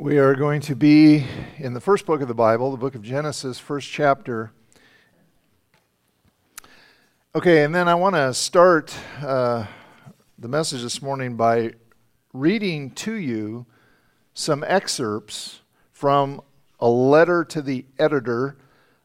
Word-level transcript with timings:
We 0.00 0.18
are 0.18 0.36
going 0.36 0.60
to 0.60 0.76
be 0.76 1.26
in 1.56 1.74
the 1.74 1.80
first 1.80 2.06
book 2.06 2.20
of 2.20 2.28
the 2.28 2.34
Bible, 2.34 2.70
the 2.70 2.76
book 2.76 2.94
of 2.94 3.02
Genesis, 3.02 3.58
first 3.58 3.90
chapter. 3.90 4.52
Okay, 7.34 7.64
and 7.64 7.74
then 7.74 7.88
I 7.88 7.96
want 7.96 8.14
to 8.14 8.32
start 8.32 8.94
uh, 9.20 9.66
the 10.38 10.46
message 10.46 10.82
this 10.82 11.02
morning 11.02 11.34
by 11.34 11.72
reading 12.32 12.92
to 12.92 13.14
you 13.14 13.66
some 14.34 14.62
excerpts 14.68 15.62
from 15.90 16.42
a 16.78 16.88
letter 16.88 17.42
to 17.46 17.60
the 17.60 17.84
editor 17.98 18.56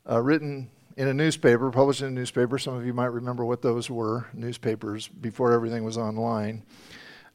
uh, 0.07 0.21
written 0.21 0.69
in 0.95 1.07
a 1.07 1.13
newspaper, 1.13 1.71
published 1.71 2.01
in 2.01 2.09
a 2.09 2.11
newspaper. 2.11 2.59
Some 2.59 2.75
of 2.75 2.85
you 2.85 2.93
might 2.93 3.05
remember 3.05 3.43
what 3.43 3.63
those 3.63 3.89
were 3.89 4.27
newspapers 4.31 5.07
before 5.07 5.53
everything 5.53 5.83
was 5.83 5.97
online. 5.97 6.61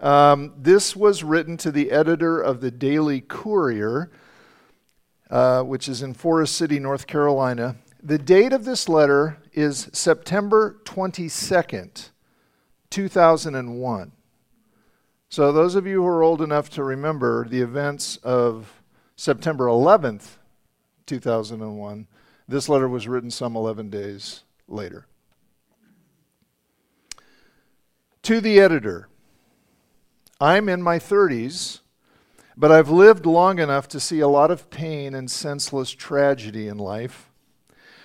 Um, 0.01 0.55
this 0.57 0.95
was 0.95 1.25
written 1.25 1.57
to 1.59 1.73
the 1.73 1.91
editor 1.91 2.41
of 2.41 2.61
the 2.61 2.71
Daily 2.71 3.21
Courier, 3.21 4.11
uh, 5.29 5.63
which 5.63 5.89
is 5.89 6.03
in 6.03 6.15
Forest 6.15 6.55
City, 6.55 6.79
North 6.79 7.07
Carolina. 7.07 7.77
The 8.03 8.19
date 8.19 8.53
of 8.53 8.65
this 8.65 8.89
letter 8.89 9.39
is 9.53 9.89
September 9.93 10.79
22nd, 10.85 12.11
2001. 12.91 14.13
So, 15.31 15.53
those 15.53 15.75
of 15.75 15.87
you 15.87 16.03
who 16.03 16.07
are 16.07 16.23
old 16.23 16.41
enough 16.41 16.71
to 16.71 16.85
remember 16.85 17.47
the 17.49 17.61
events 17.61 18.17
of 18.19 18.83
September 19.17 19.67
11th, 19.67 20.37
2001, 21.07 22.07
this 22.47 22.69
letter 22.69 22.89
was 22.89 23.09
written 23.09 23.31
some 23.31 23.57
11 23.57 23.91
days 23.91 24.45
later. 24.69 25.07
To 28.23 28.41
the 28.41 28.61
editor, 28.61 29.09
I'm 30.41 30.69
in 30.69 30.85
my 30.85 31.01
30s, 31.01 31.81
but 32.57 32.71
I've 32.71 32.91
lived 32.91 33.27
long 33.27 33.59
enough 33.59 33.89
to 33.89 33.99
see 33.99 34.21
a 34.21 34.29
lot 34.29 34.53
of 34.53 34.71
pain 34.71 35.13
and 35.13 35.29
senseless 35.29 35.91
tragedy 35.91 36.69
in 36.69 36.79
life. 36.79 37.33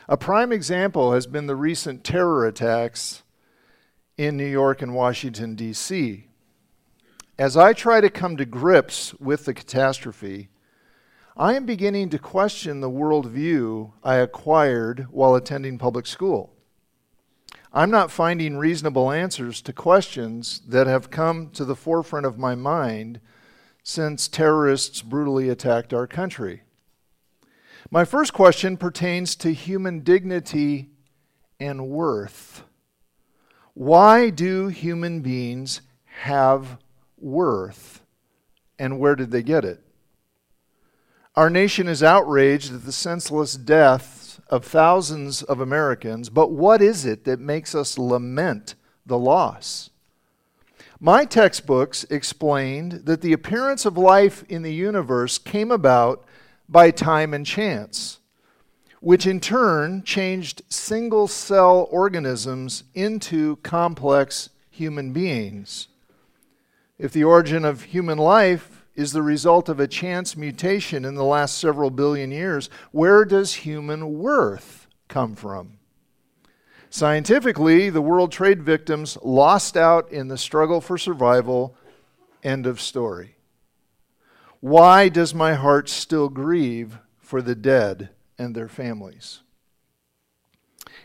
A 0.09 0.17
prime 0.17 0.51
example 0.51 1.13
has 1.13 1.27
been 1.27 1.45
the 1.45 1.55
recent 1.55 2.03
terror 2.03 2.47
attacks 2.47 3.21
in 4.17 4.35
New 4.35 4.47
York 4.47 4.81
and 4.81 4.95
Washington, 4.95 5.53
D.C. 5.53 6.25
As 7.37 7.55
I 7.55 7.71
try 7.73 8.01
to 8.01 8.09
come 8.09 8.35
to 8.37 8.45
grips 8.45 9.13
with 9.15 9.45
the 9.45 9.53
catastrophe, 9.53 10.49
I 11.37 11.53
am 11.53 11.67
beginning 11.67 12.09
to 12.09 12.19
question 12.19 12.81
the 12.81 12.89
worldview 12.89 13.91
I 14.03 14.15
acquired 14.15 15.05
while 15.11 15.35
attending 15.35 15.77
public 15.77 16.07
school. 16.07 16.52
I'm 17.75 17.89
not 17.89 18.11
finding 18.11 18.57
reasonable 18.57 19.11
answers 19.11 19.59
to 19.63 19.73
questions 19.73 20.61
that 20.67 20.85
have 20.85 21.09
come 21.09 21.49
to 21.51 21.65
the 21.65 21.75
forefront 21.75 22.27
of 22.27 22.37
my 22.37 22.53
mind 22.53 23.19
since 23.81 24.27
terrorists 24.27 25.01
brutally 25.01 25.49
attacked 25.49 25.91
our 25.91 26.05
country. 26.05 26.61
My 27.89 28.05
first 28.05 28.31
question 28.31 28.77
pertains 28.77 29.35
to 29.37 29.53
human 29.53 30.01
dignity 30.01 30.91
and 31.59 31.89
worth. 31.89 32.63
Why 33.73 34.29
do 34.29 34.67
human 34.67 35.21
beings 35.21 35.81
have 36.05 36.77
worth, 37.17 38.01
and 38.77 38.99
where 38.99 39.15
did 39.15 39.31
they 39.31 39.41
get 39.41 39.65
it? 39.65 39.81
Our 41.35 41.49
nation 41.49 41.87
is 41.87 42.03
outraged 42.03 42.71
at 42.71 42.85
the 42.85 42.91
senseless 42.91 43.55
death 43.55 44.22
of 44.53 44.63
thousands 44.63 45.41
of 45.41 45.59
Americans, 45.59 46.29
but 46.29 46.51
what 46.51 46.79
is 46.79 47.05
it 47.05 47.23
that 47.23 47.39
makes 47.39 47.73
us 47.73 47.97
lament 47.97 48.75
the 49.03 49.17
loss? 49.17 49.89
My 50.99 51.25
textbooks 51.25 52.03
explained 52.11 52.91
that 53.05 53.21
the 53.21 53.33
appearance 53.33 53.83
of 53.83 53.97
life 53.97 54.43
in 54.47 54.61
the 54.61 54.71
universe 54.71 55.39
came 55.39 55.71
about 55.71 56.23
by 56.69 56.91
time 56.91 57.33
and 57.33 57.43
chance, 57.43 58.19
which 58.99 59.25
in 59.25 59.39
turn 59.39 60.03
changed 60.03 60.61
single 60.69 61.27
cell 61.27 61.87
organisms 61.89 62.83
into 62.93 63.55
complex 63.63 64.51
human 64.69 65.13
beings. 65.13 65.87
If 66.99 67.11
the 67.11 67.23
origin 67.23 67.65
of 67.65 67.81
human 67.81 68.19
life 68.19 68.72
is 68.95 69.11
the 69.11 69.21
result 69.21 69.69
of 69.69 69.79
a 69.79 69.87
chance 69.87 70.37
mutation 70.37 71.05
in 71.05 71.15
the 71.15 71.23
last 71.23 71.57
several 71.57 71.89
billion 71.89 72.31
years, 72.31 72.69
where 72.91 73.25
does 73.25 73.53
human 73.55 74.19
worth 74.19 74.87
come 75.07 75.35
from? 75.35 75.79
Scientifically, 76.89 77.89
the 77.89 78.01
World 78.01 78.31
Trade 78.31 78.61
victims 78.61 79.17
lost 79.23 79.75
out 79.75 80.11
in 80.11 80.27
the 80.27 80.37
struggle 80.37 80.79
for 80.79 80.97
survival. 80.97 81.75
End 82.43 82.67
of 82.67 82.79
story. 82.79 83.35
Why 84.59 85.09
does 85.09 85.33
my 85.33 85.55
heart 85.55 85.89
still 85.89 86.29
grieve 86.29 86.99
for 87.19 87.41
the 87.41 87.55
dead 87.55 88.09
and 88.37 88.53
their 88.53 88.67
families? 88.67 89.39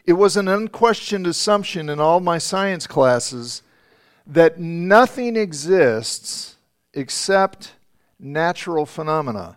It 0.04 0.12
was 0.12 0.36
an 0.36 0.46
unquestioned 0.46 1.26
assumption 1.26 1.88
in 1.88 2.00
all 2.00 2.20
my 2.20 2.38
science 2.38 2.86
classes 2.86 3.62
that 4.26 4.60
nothing 4.60 5.36
exists 5.36 6.56
except 6.92 7.72
natural 8.18 8.86
phenomena. 8.86 9.56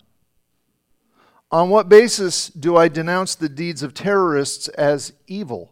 On 1.52 1.70
what 1.70 1.90
basis 1.90 2.48
do 2.48 2.78
I 2.78 2.88
denounce 2.88 3.36
the 3.36 3.50
deeds 3.50 3.84
of 3.84 3.94
terrorists 3.94 4.68
as 4.70 5.14
evil 5.28 5.72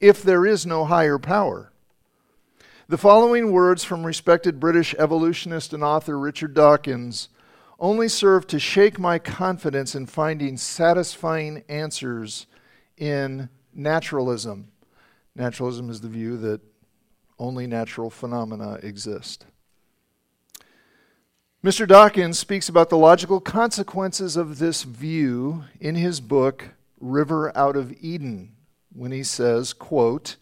if 0.00 0.22
there 0.22 0.44
is 0.44 0.66
no 0.66 0.84
higher 0.84 1.18
power? 1.18 1.72
The 2.88 2.98
following 2.98 3.50
words 3.50 3.82
from 3.82 4.04
respected 4.04 4.60
British 4.60 4.94
evolutionist 4.98 5.72
and 5.72 5.82
author 5.82 6.18
Richard 6.18 6.54
Dawkins 6.54 7.28
only 7.80 8.08
serve 8.08 8.46
to 8.46 8.58
shake 8.58 8.98
my 8.98 9.18
confidence 9.18 9.94
in 9.94 10.06
finding 10.06 10.56
satisfying 10.56 11.64
answers 11.68 12.46
in 12.96 13.48
naturalism. 13.74 14.68
Naturalism 15.34 15.90
is 15.90 16.00
the 16.00 16.08
view 16.08 16.36
that 16.38 16.60
only 17.38 17.66
natural 17.66 18.08
phenomena 18.08 18.74
exist. 18.82 19.46
Mr. 21.66 21.84
Dawkins 21.84 22.38
speaks 22.38 22.68
about 22.68 22.90
the 22.90 22.96
logical 22.96 23.40
consequences 23.40 24.36
of 24.36 24.60
this 24.60 24.84
view 24.84 25.64
in 25.80 25.96
his 25.96 26.20
book 26.20 26.68
River 27.00 27.50
Out 27.58 27.74
of 27.74 27.92
Eden 28.00 28.52
when 28.94 29.10
he 29.10 29.24
says, 29.24 29.72
quote, 29.72 30.36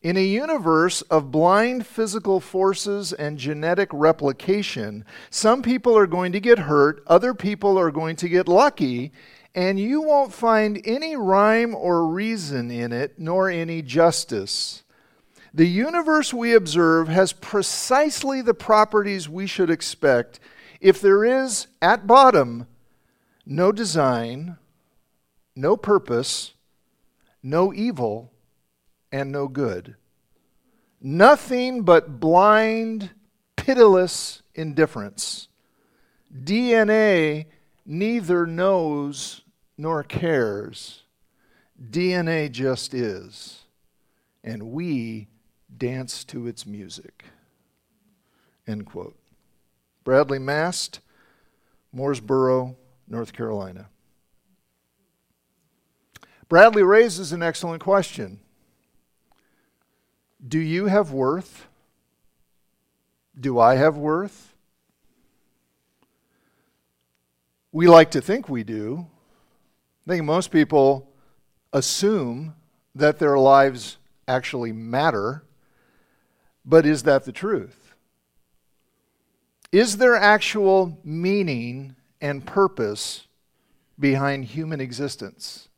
in 0.00 0.16
a 0.16 0.24
universe 0.24 1.02
of 1.02 1.30
blind 1.30 1.86
physical 1.86 2.40
forces 2.40 3.12
and 3.12 3.36
genetic 3.36 3.90
replication, 3.92 5.04
some 5.28 5.60
people 5.60 5.94
are 5.94 6.06
going 6.06 6.32
to 6.32 6.40
get 6.40 6.60
hurt, 6.60 7.04
other 7.06 7.34
people 7.34 7.78
are 7.78 7.90
going 7.90 8.16
to 8.16 8.28
get 8.30 8.48
lucky, 8.48 9.12
and 9.54 9.78
you 9.78 10.00
won't 10.00 10.32
find 10.32 10.80
any 10.86 11.16
rhyme 11.16 11.74
or 11.74 12.06
reason 12.06 12.70
in 12.70 12.94
it, 12.94 13.18
nor 13.18 13.50
any 13.50 13.82
justice. 13.82 14.83
The 15.56 15.68
universe 15.68 16.34
we 16.34 16.52
observe 16.52 17.06
has 17.06 17.32
precisely 17.32 18.42
the 18.42 18.54
properties 18.54 19.28
we 19.28 19.46
should 19.46 19.70
expect 19.70 20.40
if 20.80 21.00
there 21.00 21.24
is, 21.24 21.68
at 21.80 22.08
bottom, 22.08 22.66
no 23.46 23.70
design, 23.70 24.56
no 25.54 25.76
purpose, 25.76 26.54
no 27.40 27.72
evil, 27.72 28.32
and 29.12 29.30
no 29.30 29.46
good. 29.46 29.94
Nothing 31.00 31.82
but 31.82 32.18
blind, 32.18 33.10
pitiless 33.54 34.42
indifference. 34.56 35.46
DNA 36.36 37.46
neither 37.86 38.44
knows 38.44 39.42
nor 39.78 40.02
cares. 40.02 41.04
DNA 41.80 42.50
just 42.50 42.92
is. 42.92 43.60
And 44.42 44.72
we 44.72 45.28
dance 45.78 46.24
to 46.24 46.46
its 46.46 46.66
music. 46.66 47.24
End 48.66 48.86
quote. 48.86 49.16
Bradley 50.04 50.38
Mast, 50.38 51.00
Mooresboro, 51.94 52.76
North 53.08 53.32
Carolina. 53.32 53.88
Bradley 56.48 56.82
raises 56.82 57.32
an 57.32 57.42
excellent 57.42 57.82
question 57.82 58.40
Do 60.46 60.58
you 60.58 60.86
have 60.86 61.10
worth? 61.10 61.66
Do 63.38 63.58
I 63.58 63.74
have 63.76 63.96
worth? 63.96 64.54
We 67.72 67.88
like 67.88 68.12
to 68.12 68.20
think 68.20 68.48
we 68.48 68.62
do. 68.62 69.06
I 70.06 70.10
think 70.10 70.24
most 70.24 70.52
people 70.52 71.10
assume 71.72 72.54
that 72.94 73.18
their 73.18 73.36
lives 73.36 73.96
actually 74.28 74.70
matter 74.70 75.42
but 76.64 76.86
is 76.86 77.02
that 77.02 77.24
the 77.24 77.32
truth? 77.32 77.94
Is 79.72 79.96
there 79.96 80.16
actual 80.16 80.98
meaning 81.02 81.96
and 82.20 82.46
purpose 82.46 83.26
behind 83.98 84.44
human 84.44 84.80
existence? 84.80 85.68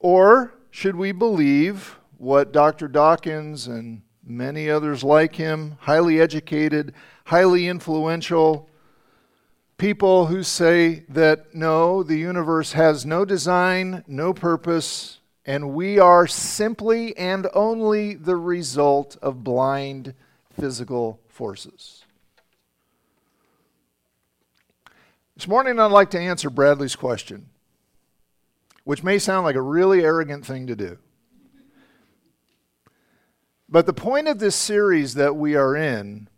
Or 0.00 0.54
should 0.70 0.96
we 0.96 1.12
believe 1.12 1.98
what 2.18 2.52
Dr. 2.52 2.88
Dawkins 2.88 3.66
and 3.66 4.02
many 4.24 4.70
others 4.70 5.04
like 5.04 5.36
him, 5.36 5.76
highly 5.80 6.20
educated, 6.20 6.94
highly 7.26 7.68
influential, 7.68 8.68
people 9.76 10.26
who 10.26 10.42
say 10.42 11.04
that 11.08 11.54
no, 11.54 12.02
the 12.02 12.16
universe 12.16 12.72
has 12.72 13.04
no 13.04 13.24
design, 13.24 14.04
no 14.06 14.32
purpose, 14.32 15.18
and 15.44 15.74
we 15.74 15.98
are 15.98 16.26
simply 16.26 17.16
and 17.16 17.46
only 17.52 18.14
the 18.14 18.36
result 18.36 19.16
of 19.20 19.42
blind 19.42 20.14
physical 20.58 21.20
forces. 21.28 22.04
This 25.36 25.48
morning, 25.48 25.80
I'd 25.80 25.86
like 25.86 26.10
to 26.10 26.20
answer 26.20 26.50
Bradley's 26.50 26.94
question, 26.94 27.48
which 28.84 29.02
may 29.02 29.18
sound 29.18 29.44
like 29.44 29.56
a 29.56 29.62
really 29.62 30.04
arrogant 30.04 30.46
thing 30.46 30.66
to 30.68 30.76
do. 30.76 30.98
But 33.68 33.86
the 33.86 33.94
point 33.94 34.28
of 34.28 34.38
this 34.38 34.54
series 34.54 35.14
that 35.14 35.34
we 35.34 35.56
are 35.56 35.74
in 35.74 36.28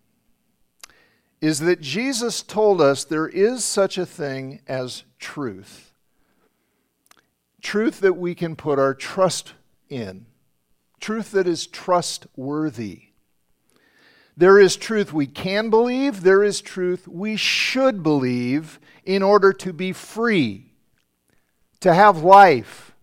is 1.41 1.59
that 1.61 1.81
Jesus 1.81 2.43
told 2.43 2.81
us 2.81 3.05
there 3.05 3.29
is 3.29 3.65
such 3.65 3.99
a 3.99 4.07
thing 4.07 4.61
as 4.69 5.03
truth. 5.19 5.94
Truth 7.65 8.01
that 8.01 8.19
we 8.19 8.35
can 8.35 8.57
put 8.57 8.79
our 8.79 8.93
trust 8.93 9.55
in, 9.89 10.27
truth 11.01 11.31
that 11.31 11.49
is 11.49 11.67
trustworthy. 11.67 13.05
There 14.37 14.61
is 14.61 14.77
truth 14.77 15.15
we 15.15 15.27
can 15.27 15.71
believe, 15.71 16.23
there 16.23 16.45
is 16.45 16.61
truth 16.61 17.09
we 17.09 17.37
should 17.37 18.03
believe 18.03 18.79
in 19.07 19.23
order 19.23 19.51
to 19.55 19.73
be 19.73 19.95
free, 19.95 20.75
to 21.81 21.95
have 21.95 22.19
life, 22.19 22.95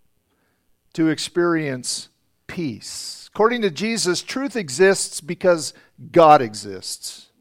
to 0.94 1.10
experience 1.10 2.10
peace. 2.46 3.30
According 3.34 3.64
to 3.64 3.72
Jesus, 3.72 4.22
truth 4.22 4.56
exists 4.56 5.22
because 5.22 5.74
God 6.12 6.40
exists. 6.40 7.32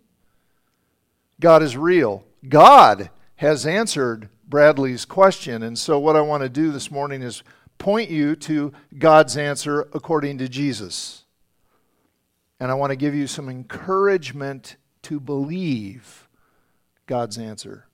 God 1.38 1.62
is 1.62 1.76
real. 1.76 2.24
God 2.48 3.10
has 3.36 3.66
answered 3.66 4.30
Bradley's 4.50 5.04
question. 5.04 5.62
And 5.62 5.78
so, 5.78 5.98
what 5.98 6.16
I 6.16 6.20
want 6.20 6.42
to 6.42 6.48
do 6.48 6.72
this 6.72 6.90
morning 6.90 7.22
is 7.22 7.42
point 7.78 8.10
you 8.10 8.36
to 8.36 8.72
God's 8.98 9.36
answer 9.36 9.88
according 9.94 10.38
to 10.38 10.48
Jesus. 10.48 11.24
And 12.58 12.70
I 12.70 12.74
want 12.74 12.90
to 12.90 12.96
give 12.96 13.14
you 13.14 13.26
some 13.26 13.48
encouragement 13.48 14.76
to 15.02 15.18
believe 15.18 16.28
God's 17.06 17.38
answer. 17.38 17.86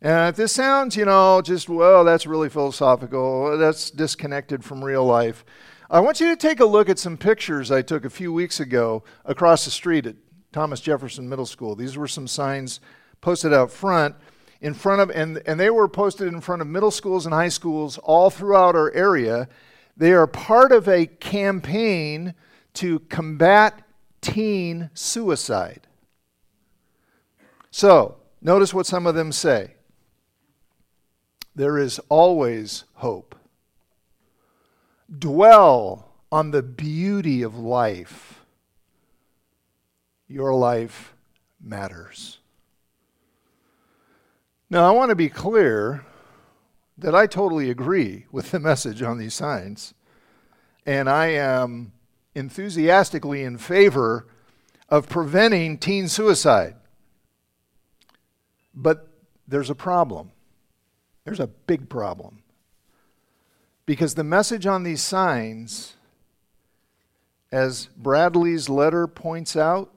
And 0.00 0.30
if 0.30 0.36
this 0.36 0.52
sounds, 0.52 0.96
you 0.96 1.04
know, 1.04 1.42
just, 1.42 1.68
well, 1.68 2.04
that's 2.04 2.26
really 2.26 2.48
philosophical, 2.48 3.58
that's 3.58 3.90
disconnected 3.90 4.64
from 4.64 4.84
real 4.84 5.04
life, 5.04 5.44
I 5.90 6.00
want 6.00 6.20
you 6.20 6.28
to 6.28 6.36
take 6.36 6.60
a 6.60 6.64
look 6.64 6.88
at 6.88 6.98
some 6.98 7.16
pictures 7.16 7.70
I 7.70 7.82
took 7.82 8.04
a 8.04 8.10
few 8.10 8.32
weeks 8.32 8.60
ago 8.60 9.02
across 9.24 9.64
the 9.64 9.70
street 9.70 10.06
at 10.06 10.16
Thomas 10.52 10.80
Jefferson 10.80 11.28
Middle 11.28 11.46
School. 11.46 11.74
These 11.74 11.96
were 11.96 12.08
some 12.08 12.28
signs 12.28 12.80
posted 13.20 13.52
out 13.52 13.70
front 13.70 14.14
in 14.60 14.74
front 14.74 15.00
of 15.00 15.10
and, 15.10 15.42
and 15.46 15.58
they 15.58 15.70
were 15.70 15.88
posted 15.88 16.28
in 16.28 16.40
front 16.40 16.62
of 16.62 16.68
middle 16.68 16.90
schools 16.90 17.24
and 17.26 17.34
high 17.34 17.48
schools 17.48 17.98
all 17.98 18.30
throughout 18.30 18.74
our 18.74 18.92
area. 18.92 19.48
They 19.96 20.12
are 20.12 20.26
part 20.26 20.72
of 20.72 20.88
a 20.88 21.06
campaign 21.06 22.34
to 22.74 23.00
combat 23.00 23.82
teen 24.20 24.90
suicide. 24.94 25.86
So, 27.70 28.16
notice 28.42 28.74
what 28.74 28.86
some 28.86 29.06
of 29.06 29.14
them 29.14 29.32
say. 29.32 29.74
There 31.54 31.78
is 31.78 31.98
always 32.08 32.84
hope. 32.94 33.34
Dwell 35.16 36.12
on 36.30 36.50
the 36.50 36.62
beauty 36.62 37.42
of 37.42 37.58
life. 37.58 38.44
Your 40.28 40.54
life 40.54 41.14
matters. 41.60 42.39
Now, 44.72 44.88
I 44.88 44.92
want 44.92 45.08
to 45.08 45.16
be 45.16 45.28
clear 45.28 46.06
that 46.96 47.12
I 47.12 47.26
totally 47.26 47.70
agree 47.70 48.26
with 48.30 48.52
the 48.52 48.60
message 48.60 49.02
on 49.02 49.18
these 49.18 49.34
signs, 49.34 49.94
and 50.86 51.10
I 51.10 51.26
am 51.26 51.90
enthusiastically 52.36 53.42
in 53.42 53.58
favor 53.58 54.28
of 54.88 55.08
preventing 55.08 55.76
teen 55.76 56.06
suicide. 56.06 56.76
But 58.72 59.08
there's 59.48 59.70
a 59.70 59.74
problem. 59.74 60.30
There's 61.24 61.40
a 61.40 61.48
big 61.48 61.88
problem. 61.88 62.44
Because 63.86 64.14
the 64.14 64.22
message 64.22 64.66
on 64.66 64.84
these 64.84 65.02
signs, 65.02 65.94
as 67.50 67.88
Bradley's 67.96 68.68
letter 68.68 69.08
points 69.08 69.56
out, 69.56 69.92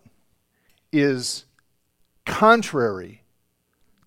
is 0.92 1.46
contrary 2.26 3.23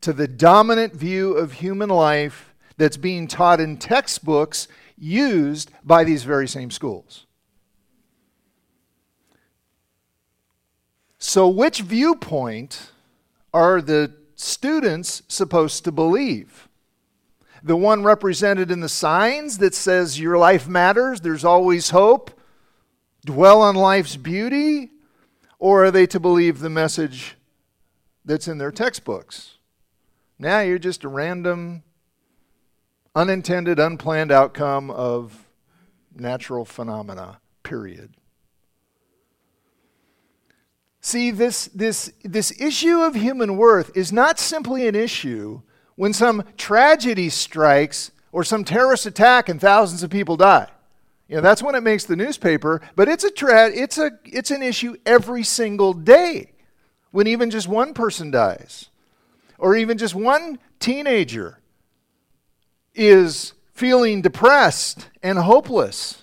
to 0.01 0.13
the 0.13 0.29
dominant 0.29 0.95
view 0.95 1.33
of 1.33 1.53
human 1.55 1.89
life 1.89 2.55
that's 2.77 2.97
being 2.97 3.27
taught 3.27 3.61
in 3.61 3.77
textbooks 3.77 4.69
used 4.99 5.71
by 5.85 6.05
these 6.05 6.25
very 6.25 6.49
same 6.49 6.71
schools. 6.71 7.27
So, 11.19 11.49
which 11.49 11.81
viewpoint 11.81 12.93
are 13.53 13.81
the 13.81 14.13
students 14.35 15.23
supposed 15.29 15.85
to 15.85 15.93
believe? 15.93 16.69
The 17.63 17.77
one 17.77 18.05
represented 18.05 18.71
in 18.71 18.81
the 18.81 18.89
signs 18.89 19.59
that 19.59 19.75
says 19.75 20.21
your 20.21 20.39
life 20.39 20.69
matters, 20.69 21.21
there's 21.23 21.45
always 21.45 21.91
hope, 21.91 22.31
dwell 23.25 23.61
on 23.61 23.75
life's 23.75 24.17
beauty? 24.17 24.91
Or 25.59 25.87
are 25.87 25.91
they 25.91 26.07
to 26.07 26.21
believe 26.21 26.61
the 26.61 26.71
message 26.71 27.37
that's 28.25 28.47
in 28.47 28.59
their 28.59 28.71
textbooks? 28.71 29.56
Now 30.39 30.61
you're 30.61 30.79
just 30.79 31.05
a 31.05 31.09
random, 31.09 31.83
unintended, 33.15 33.79
unplanned 33.79 34.31
outcome 34.31 34.91
of 34.91 35.49
natural 36.15 36.65
phenomena, 36.65 37.41
period. 37.63 38.15
See, 41.01 41.31
this, 41.31 41.67
this, 41.69 42.13
this 42.23 42.61
issue 42.61 43.01
of 43.01 43.15
human 43.15 43.57
worth 43.57 43.97
is 43.97 44.13
not 44.13 44.39
simply 44.39 44.89
an 44.89 44.95
issue 44.95 45.63
when 45.95 46.13
some 46.13 46.45
tragedy 46.57 47.31
strikes 47.31 48.11
or 48.33 48.45
some 48.45 48.65
terrorist 48.65 49.07
attack 49.07 49.49
and 49.49 49.61
thousands 49.61 50.03
of 50.03 50.11
people 50.11 50.37
die. 50.37 50.69
You 51.29 51.37
know, 51.37 51.43
that's 51.43 51.63
when 51.63 51.75
it 51.75 51.83
makes 51.83 52.05
the 52.05 52.17
newspaper, 52.17 52.83
but 52.95 53.09
it's 53.09 53.25
a 53.25 53.31
tra- 53.31 53.71
it's 53.71 53.99
a 53.99 54.13
it's 54.25 54.53
an 54.53 54.63
issue 54.63 54.97
every 55.05 55.43
single 55.43 55.93
day 55.93 56.53
when 57.11 57.27
even 57.27 57.51
just 57.51 57.67
one 57.67 57.95
person 57.95 58.31
dies 58.31 58.91
or 59.59 59.77
even 59.77 59.99
just 59.99 60.15
one 60.15 60.59
teenager 60.79 61.61
is 62.95 63.53
feeling 63.73 64.23
depressed 64.23 65.11
and 65.23 65.39
hopeless. 65.39 66.23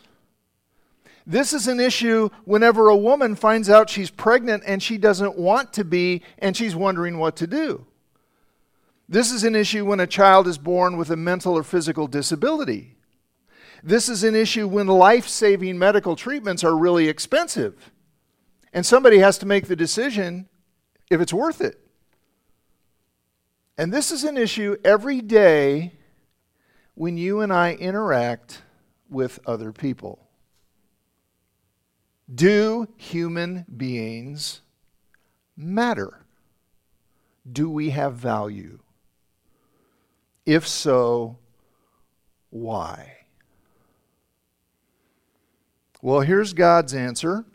This 1.26 1.54
is 1.54 1.68
an 1.68 1.80
issue 1.80 2.30
whenever 2.44 2.90
a 2.90 2.98
woman 2.98 3.36
finds 3.36 3.70
out 3.70 3.90
she's 3.90 4.10
pregnant 4.10 4.64
and 4.66 4.84
she 4.84 4.98
doesn't 4.98 5.38
want 5.38 5.72
to 5.74 5.86
be 5.86 6.22
and 6.40 6.58
she's 6.58 6.76
wondering 6.76 7.18
what 7.18 7.36
to 7.38 7.48
do. 7.48 7.86
This 9.08 9.32
is 9.32 9.44
an 9.44 9.56
issue 9.56 9.86
when 9.86 10.00
a 10.00 10.08
child 10.08 10.48
is 10.48 10.58
born 10.58 10.98
with 10.98 11.10
a 11.12 11.16
mental 11.16 11.58
or 11.58 11.64
physical 11.64 12.08
disability. 12.08 12.98
This 13.84 14.08
is 14.10 14.24
an 14.24 14.36
issue 14.36 14.68
when 14.68 14.88
life 14.88 15.28
saving 15.28 15.78
medical 15.78 16.16
treatments 16.16 16.64
are 16.64 16.76
really 16.76 17.10
expensive. 17.10 17.92
And 18.74 18.86
somebody 18.86 19.20
has 19.20 19.38
to 19.40 19.46
make 19.46 19.68
the 19.68 19.76
decision 19.76 20.48
if 21.12 21.22
it's 21.22 21.34
worth 21.34 21.62
it. 21.62 21.83
And 23.78 23.92
this 23.92 24.12
is 24.12 24.24
an 24.24 24.38
issue 24.38 24.78
every 24.84 25.22
day 25.22 25.94
when 26.96 27.18
you 27.18 27.42
and 27.42 27.52
I 27.52 27.74
interact 27.74 28.62
with 29.10 29.40
other 29.46 29.72
people. 29.72 30.28
Do 32.34 32.88
human 32.98 33.66
beings 33.76 34.62
matter? 35.58 36.26
Do 37.52 37.70
we 37.70 37.90
have 37.90 38.14
value? 38.14 38.80
If 40.46 40.68
so, 40.68 41.38
why? 42.50 43.18
Well, 46.02 46.22
here's 46.22 46.54
God's 46.54 46.94
answer 46.94 47.46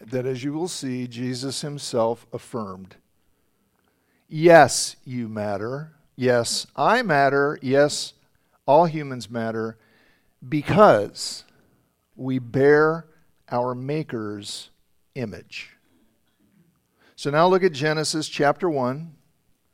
that, 0.00 0.26
as 0.26 0.42
you 0.42 0.52
will 0.52 0.68
see, 0.68 1.06
Jesus 1.06 1.60
himself 1.60 2.26
affirmed. 2.32 2.96
Yes, 4.28 4.96
you 5.04 5.28
matter. 5.28 5.92
Yes, 6.16 6.66
I 6.74 7.02
matter. 7.02 7.58
Yes, 7.62 8.12
all 8.66 8.86
humans 8.86 9.30
matter 9.30 9.78
because 10.46 11.44
we 12.16 12.38
bear 12.38 13.06
our 13.50 13.74
Maker's 13.74 14.70
image. 15.14 15.76
So 17.14 17.30
now 17.30 17.46
look 17.46 17.62
at 17.62 17.72
Genesis 17.72 18.28
chapter 18.28 18.68
1, 18.68 19.14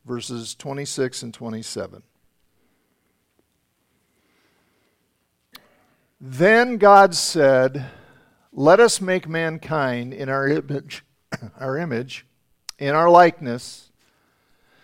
verses 0.05 0.55
26 0.55 1.23
and 1.23 1.35
27. 1.35 2.03
Then 6.21 6.77
God 6.77 7.15
said, 7.15 7.87
Let 8.53 8.81
us 8.81 9.01
make 9.01 9.29
mankind 9.29 10.13
in 10.13 10.29
our 10.29 10.47
image, 10.47 11.05
our 11.59 11.79
image, 11.79 12.27
in 12.79 12.95
our 12.95 13.09
likeness 13.09 13.92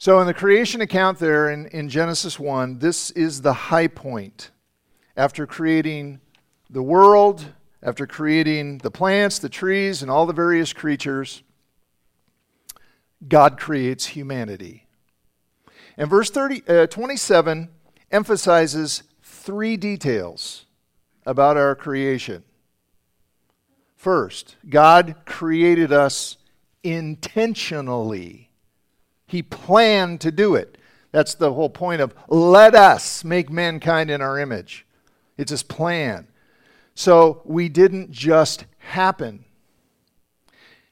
So, 0.00 0.20
in 0.20 0.28
the 0.28 0.34
creation 0.34 0.80
account 0.80 1.18
there 1.18 1.50
in, 1.50 1.66
in 1.66 1.88
Genesis 1.88 2.38
1, 2.38 2.78
this 2.78 3.10
is 3.10 3.42
the 3.42 3.52
high 3.52 3.88
point. 3.88 4.52
After 5.16 5.44
creating 5.44 6.20
the 6.70 6.84
world, 6.84 7.44
after 7.82 8.06
creating 8.06 8.78
the 8.78 8.92
plants, 8.92 9.40
the 9.40 9.48
trees, 9.48 10.00
and 10.00 10.08
all 10.08 10.24
the 10.24 10.32
various 10.32 10.72
creatures, 10.72 11.42
God 13.26 13.58
creates 13.58 14.06
humanity. 14.06 14.86
And 15.96 16.08
verse 16.08 16.30
30, 16.30 16.62
uh, 16.68 16.86
27 16.86 17.68
emphasizes 18.12 19.02
three 19.24 19.76
details 19.76 20.66
about 21.26 21.56
our 21.56 21.74
creation. 21.74 22.44
First, 23.96 24.54
God 24.68 25.16
created 25.26 25.92
us 25.92 26.36
intentionally. 26.84 28.47
He 29.28 29.42
planned 29.42 30.22
to 30.22 30.32
do 30.32 30.54
it. 30.54 30.78
That's 31.12 31.34
the 31.34 31.52
whole 31.52 31.68
point 31.68 32.00
of 32.00 32.14
let 32.28 32.74
us 32.74 33.22
make 33.22 33.50
mankind 33.50 34.10
in 34.10 34.22
our 34.22 34.38
image. 34.38 34.86
It's 35.36 35.50
his 35.50 35.62
plan. 35.62 36.26
So 36.94 37.42
we 37.44 37.68
didn't 37.68 38.10
just 38.10 38.64
happen. 38.78 39.44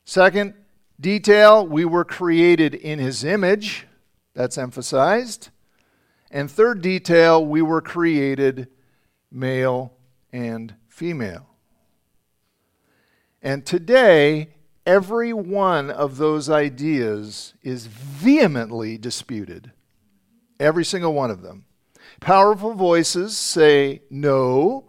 Second 0.04 0.52
detail, 1.00 1.66
we 1.66 1.86
were 1.86 2.04
created 2.04 2.74
in 2.74 2.98
his 2.98 3.24
image. 3.24 3.86
That's 4.34 4.58
emphasized. 4.58 5.48
And 6.30 6.50
third 6.50 6.82
detail, 6.82 7.44
we 7.44 7.62
were 7.62 7.80
created 7.80 8.68
male 9.32 9.94
and 10.30 10.74
female. 10.88 11.46
And 13.40 13.64
today, 13.64 14.50
every 14.86 15.32
one 15.32 15.90
of 15.90 16.16
those 16.16 16.48
ideas 16.48 17.54
is 17.62 17.86
vehemently 17.86 18.96
disputed. 18.96 19.72
Every 20.60 20.84
single 20.84 21.12
one 21.12 21.30
of 21.30 21.42
them. 21.42 21.66
Powerful 22.20 22.72
voices 22.72 23.36
say, 23.36 24.02
no, 24.08 24.84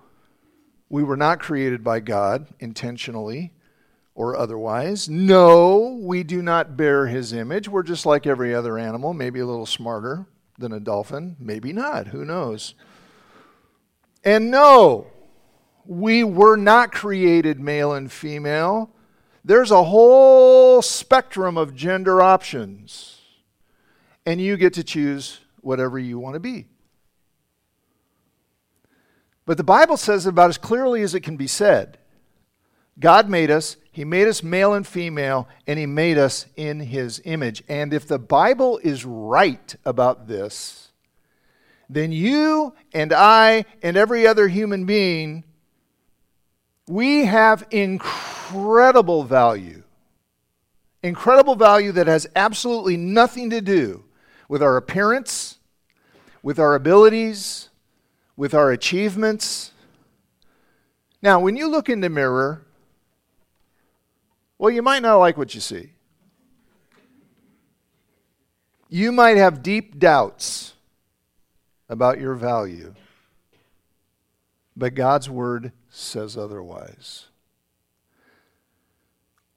we 0.88 1.04
were 1.04 1.18
not 1.18 1.40
created 1.40 1.84
by 1.84 2.00
God 2.00 2.48
intentionally 2.60 3.54
or 4.16 4.38
otherwise. 4.38 5.10
No, 5.10 6.00
we 6.02 6.24
do 6.24 6.42
not 6.42 6.78
bear 6.78 7.08
his 7.08 7.34
image. 7.34 7.68
We're 7.68 7.84
just 7.84 8.06
like 8.06 8.26
every 8.26 8.56
other 8.56 8.78
animal, 8.78 9.14
maybe 9.14 9.40
a 9.40 9.46
little 9.46 9.66
smarter 9.66 10.28
than 10.58 10.72
a 10.72 10.80
dolphin, 10.80 11.36
maybe 11.40 11.74
not, 11.74 12.08
who 12.08 12.24
knows. 12.24 12.74
And 14.24 14.50
no, 14.50 15.08
we 15.86 16.24
were 16.24 16.58
not 16.58 16.92
created 16.92 17.60
male 17.60 17.94
and 17.94 18.12
female. 18.12 18.92
There's 19.48 19.72
a 19.72 19.84
whole 19.84 20.82
spectrum 20.82 21.58
of 21.58 21.74
gender 21.74 22.22
options, 22.22 23.22
and 24.26 24.42
you 24.42 24.58
get 24.58 24.74
to 24.74 24.84
choose 24.84 25.40
whatever 25.62 25.98
you 25.98 26.20
want 26.20 26.34
to 26.34 26.42
be. 26.42 26.68
But 29.46 29.56
the 29.56 29.64
Bible 29.64 29.96
says 29.96 30.26
about 30.26 30.50
as 30.50 30.58
clearly 30.58 31.02
as 31.02 31.16
it 31.16 31.22
can 31.22 31.38
be 31.38 31.48
said 31.48 31.98
God 33.00 33.30
made 33.30 33.50
us, 33.50 33.78
He 33.90 34.04
made 34.04 34.28
us 34.28 34.44
male 34.44 34.74
and 34.74 34.86
female, 34.86 35.48
and 35.66 35.80
He 35.80 35.86
made 35.86 36.18
us 36.18 36.48
in 36.58 36.82
His 36.82 37.22
image. 37.24 37.64
And 37.70 37.94
if 37.94 38.06
the 38.06 38.20
Bible 38.20 38.82
is 38.84 39.06
right 39.06 39.74
about 39.86 40.28
this, 40.28 40.92
then 41.90 42.12
you 42.12 42.74
and 42.94 43.14
I 43.14 43.64
and 43.82 43.96
every 43.96 44.28
other 44.28 44.50
human 44.50 44.86
being, 44.86 45.46
we 46.88 47.26
have 47.26 47.68
incredible 47.70 49.24
value. 49.24 49.84
Incredible 51.04 51.56
value 51.56 51.92
that 51.92 52.08
has 52.08 52.28
absolutely 52.36 52.98
nothing 52.98 53.50
to 53.50 53.62
do 53.62 54.06
with 54.50 54.64
our 54.64 54.78
appearance, 54.78 55.60
with 56.42 56.60
our 56.60 56.76
abilities, 56.76 57.70
with 58.36 58.54
our 58.54 58.72
achievements. 58.72 59.72
Now, 61.22 61.40
when 61.40 61.58
you 61.58 61.70
look 61.70 61.90
in 61.90 62.00
the 62.00 62.10
mirror, 62.10 62.66
well, 64.58 64.72
you 64.72 64.82
might 64.82 65.02
not 65.02 65.18
like 65.18 65.38
what 65.38 65.54
you 65.54 65.62
see. 65.62 65.92
You 68.90 69.12
might 69.12 69.38
have 69.38 69.62
deep 69.62 70.00
doubts 70.00 70.74
about 71.90 72.20
your 72.20 72.36
value, 72.36 72.96
but 74.76 74.96
God's 74.96 75.30
word 75.30 75.74
says 75.98 76.38
otherwise. 76.38 77.26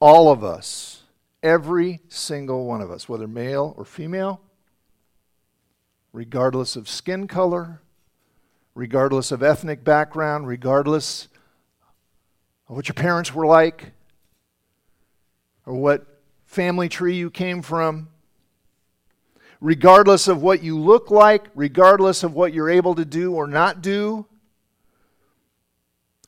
All 0.01 0.33
of 0.33 0.43
us, 0.43 1.03
every 1.43 2.01
single 2.09 2.65
one 2.65 2.81
of 2.81 2.91
us, 2.91 3.09
whether 3.09 3.29
male 3.29 3.75
or 3.77 3.85
female, 3.85 4.41
regardless 6.13 6.77
of 6.77 6.89
skin 6.89 7.29
color, 7.29 7.83
regardless 8.75 9.31
of 9.31 9.43
ethnic 9.43 9.85
background, 9.85 10.47
regardless 10.47 11.29
of 12.69 12.77
what 12.77 12.89
your 12.89 12.95
parents 12.95 13.35
were 13.35 13.47
like, 13.47 13.93
or 15.67 15.75
what 15.75 16.07
family 16.47 16.89
tree 16.89 17.17
you 17.17 17.31
came 17.31 17.61
from, 17.61 18.09
regardless 19.61 20.27
of 20.27 20.43
what 20.43 20.63
you 20.63 20.79
look 20.79 21.11
like, 21.11 21.49
regardless 21.55 22.23
of 22.23 22.33
what 22.35 22.55
you're 22.55 22.71
able 22.71 22.95
to 22.95 23.05
do 23.05 23.35
or 23.35 23.47
not 23.47 23.83
do, 23.83 24.27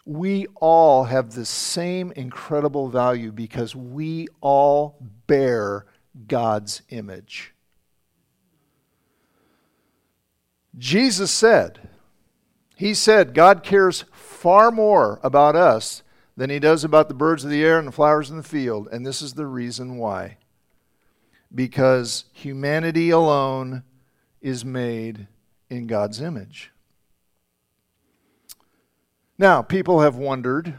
we 0.04 0.46
all 0.56 1.04
have 1.04 1.32
the 1.32 1.44
same 1.44 2.12
incredible 2.12 2.88
value 2.88 3.30
because 3.30 3.76
we 3.76 4.26
all 4.40 4.96
bear 5.26 5.86
God's 6.26 6.82
image. 6.88 7.54
Jesus 10.76 11.30
said, 11.30 11.88
He 12.76 12.94
said, 12.94 13.34
God 13.34 13.62
cares 13.62 14.04
far 14.12 14.70
more 14.70 15.20
about 15.22 15.54
us 15.54 16.02
than 16.36 16.50
He 16.50 16.58
does 16.58 16.82
about 16.82 17.08
the 17.08 17.14
birds 17.14 17.44
of 17.44 17.50
the 17.50 17.62
air 17.62 17.78
and 17.78 17.86
the 17.86 17.92
flowers 17.92 18.30
in 18.30 18.36
the 18.36 18.42
field. 18.42 18.88
And 18.90 19.06
this 19.06 19.22
is 19.22 19.34
the 19.34 19.46
reason 19.46 19.98
why. 19.98 20.38
Because 21.54 22.24
humanity 22.32 23.10
alone 23.10 23.84
is 24.40 24.64
made 24.64 25.28
in 25.70 25.86
God's 25.86 26.20
image. 26.20 26.71
Now, 29.42 29.60
people 29.60 30.02
have 30.02 30.14
wondered, 30.14 30.72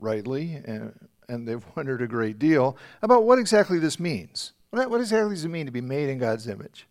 rightly, 0.00 0.60
and, 0.64 1.08
and 1.28 1.46
they've 1.46 1.64
wondered 1.76 2.02
a 2.02 2.08
great 2.08 2.40
deal 2.40 2.76
about 3.02 3.22
what 3.22 3.38
exactly 3.38 3.78
this 3.78 4.00
means. 4.00 4.52
What, 4.70 4.90
what 4.90 5.00
exactly 5.00 5.32
does 5.36 5.44
it 5.44 5.48
mean 5.48 5.66
to 5.66 5.70
be 5.70 5.80
made 5.80 6.08
in 6.08 6.18
God's 6.18 6.48
image? 6.48 6.88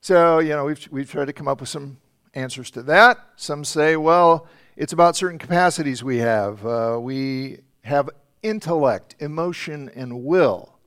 So, 0.00 0.38
you 0.38 0.50
know, 0.50 0.66
we've, 0.66 0.88
we've 0.92 1.10
tried 1.10 1.24
to 1.24 1.32
come 1.32 1.48
up 1.48 1.58
with 1.58 1.68
some 1.68 1.96
answers 2.34 2.70
to 2.70 2.82
that. 2.84 3.18
Some 3.34 3.64
say, 3.64 3.96
well, 3.96 4.46
it's 4.76 4.92
about 4.92 5.16
certain 5.16 5.40
capacities 5.40 6.04
we 6.04 6.18
have. 6.18 6.64
Uh, 6.64 6.98
we 7.00 7.58
have 7.82 8.08
intellect, 8.44 9.16
emotion, 9.18 9.90
and 9.96 10.22
will. 10.22 10.78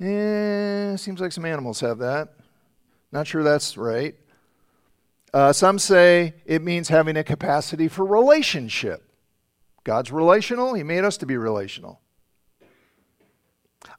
Eh, 0.00 0.96
seems 0.96 1.20
like 1.20 1.30
some 1.30 1.44
animals 1.44 1.78
have 1.78 1.98
that. 1.98 2.30
Not 3.12 3.28
sure 3.28 3.44
that's 3.44 3.76
right. 3.76 4.16
Uh, 5.36 5.52
some 5.52 5.78
say 5.78 6.32
it 6.46 6.62
means 6.62 6.88
having 6.88 7.14
a 7.14 7.22
capacity 7.22 7.88
for 7.88 8.06
relationship. 8.06 9.12
God's 9.84 10.10
relational, 10.10 10.72
He 10.72 10.82
made 10.82 11.04
us 11.04 11.18
to 11.18 11.26
be 11.26 11.36
relational. 11.36 12.00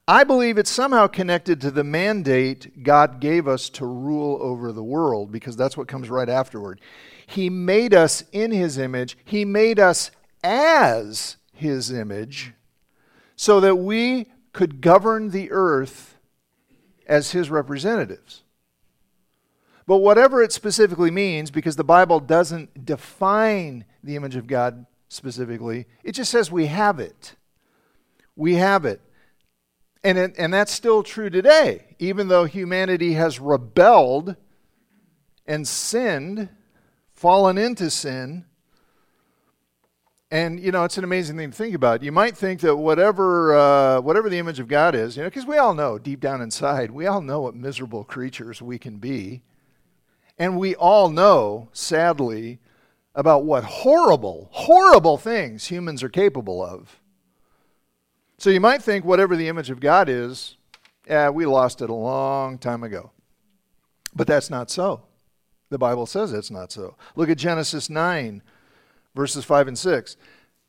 I 0.08 0.24
believe 0.24 0.58
it's 0.58 0.72
somehow 0.72 1.06
connected 1.06 1.62
to 1.62 1.70
the 1.70 1.84
mandate 1.84 2.82
God 2.82 3.20
gave 3.20 3.48
us 3.48 3.70
to 3.70 3.86
rule 3.86 4.40
over 4.42 4.72
the 4.72 4.84
world 4.84 5.32
because 5.32 5.56
that's 5.56 5.78
what 5.78 5.88
comes 5.88 6.10
right 6.10 6.28
afterward. 6.28 6.82
He 7.28 7.52
made 7.52 7.94
us 7.94 8.24
in 8.32 8.50
His 8.50 8.80
image, 8.80 9.16
He 9.24 9.46
made 9.46 9.80
us 9.80 10.10
as 10.44 11.38
His 11.54 11.92
image 11.92 12.54
so 13.36 13.60
that 13.60 13.76
we 13.76 14.32
could 14.54 14.82
govern 14.82 15.30
the 15.30 15.52
earth 15.52 16.18
as 17.06 17.34
His 17.34 17.52
representatives. 17.52 18.42
But 19.88 19.98
whatever 19.98 20.44
it 20.44 20.52
specifically 20.52 21.10
means, 21.10 21.50
because 21.50 21.78
the 21.78 21.84
Bible 21.84 22.20
doesn't 22.20 22.86
define 22.86 23.86
the 24.04 24.18
image 24.18 24.36
of 24.36 24.46
God 24.46 24.86
specifically, 25.08 25.88
it 26.04 26.12
just 26.12 26.30
says 26.30 26.52
we 26.52 26.66
have 26.66 27.00
it. 27.00 27.36
We 28.36 28.56
have 28.56 28.86
it. 28.86 29.02
And, 30.04 30.18
it, 30.18 30.36
and 30.38 30.54
that's 30.54 30.74
still 30.74 31.04
true 31.04 31.30
today. 31.30 31.96
Even 32.00 32.28
though 32.28 32.44
humanity 32.44 33.14
has 33.14 33.40
rebelled 33.40 34.36
and 35.46 35.66
sinned, 35.66 36.50
fallen 37.14 37.58
into 37.58 37.90
sin. 37.90 38.46
And 40.30 40.60
you 40.60 40.74
know, 40.74 40.84
it's 40.84 40.98
an 40.98 41.06
amazing 41.06 41.38
thing 41.38 41.52
to 41.52 41.56
think 41.56 41.74
about. 41.74 42.04
You 42.04 42.12
might 42.12 42.36
think 42.36 42.60
that 42.60 42.76
whatever 42.76 43.56
uh, 43.56 44.02
whatever 44.02 44.30
the 44.30 44.38
image 44.38 44.60
of 44.60 44.68
God 44.68 44.94
is, 44.94 45.16
you 45.16 45.24
know, 45.24 45.30
because 45.30 45.46
we 45.46 45.58
all 45.58 45.74
know 45.74 45.98
deep 45.98 46.20
down 46.20 46.42
inside, 46.42 46.92
we 46.92 47.08
all 47.08 47.22
know 47.22 47.40
what 47.40 47.56
miserable 47.56 48.04
creatures 48.04 48.62
we 48.62 48.78
can 48.78 48.98
be, 48.98 49.42
and 50.38 50.58
we 50.58 50.76
all 50.76 51.10
know, 51.10 51.70
sadly, 51.74 52.60
about 53.16 53.44
what 53.44 53.64
horrible, 53.64 54.50
horrible 54.52 55.18
things 55.18 55.68
humans 55.68 56.04
are 56.04 56.10
capable 56.10 56.64
of. 56.64 57.00
So 58.38 58.52
you 58.52 58.60
might 58.60 58.84
think 58.84 59.04
whatever 59.04 59.36
the 59.36 59.48
image 59.48 59.72
of 59.72 59.80
God 59.80 60.08
is, 60.08 60.58
yeah, 61.08 61.30
we 61.30 61.46
lost 61.46 61.82
it 61.82 61.90
a 61.90 61.96
long 61.96 62.60
time 62.60 62.84
ago. 62.84 63.12
But 64.16 64.28
that's 64.28 64.50
not 64.50 64.70
so. 64.70 65.02
The 65.70 65.80
Bible 65.80 66.06
says 66.06 66.32
it's 66.32 66.52
not 66.52 66.72
so. 66.72 66.96
Look 67.16 67.30
at 67.30 67.38
Genesis 67.38 67.90
9, 67.90 68.44
verses 69.16 69.44
5 69.44 69.70
and 69.70 69.78
6. 69.78 70.18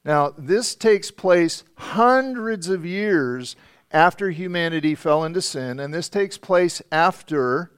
Now, 0.05 0.33
this 0.39 0.75
takes 0.75 1.11
place 1.11 1.65
hundreds 1.77 2.69
of 2.69 2.87
years 2.87 3.57
after 3.91 4.31
humanity 4.31 4.95
fell 4.95 5.25
into 5.25 5.43
sin, 5.43 5.79
and 5.79 5.93
this 5.93 6.09
takes 6.09 6.39
place 6.39 6.81
after 6.91 7.71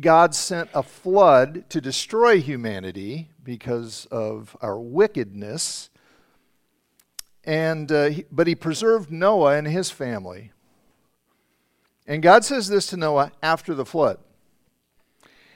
God 0.00 0.34
sent 0.34 0.68
a 0.74 0.82
flood 0.82 1.68
to 1.70 1.80
destroy 1.80 2.40
humanity 2.40 3.30
because 3.42 4.06
of 4.10 4.56
our 4.60 4.78
wickedness. 4.78 5.88
And, 7.44 7.90
uh, 7.90 8.04
he, 8.10 8.24
but 8.30 8.46
he 8.46 8.54
preserved 8.54 9.10
Noah 9.10 9.56
and 9.56 9.66
his 9.66 9.90
family. 9.90 10.52
And 12.06 12.22
God 12.22 12.44
says 12.44 12.68
this 12.68 12.88
to 12.88 12.96
Noah 12.96 13.32
after 13.42 13.74
the 13.74 13.86
flood 13.86 14.18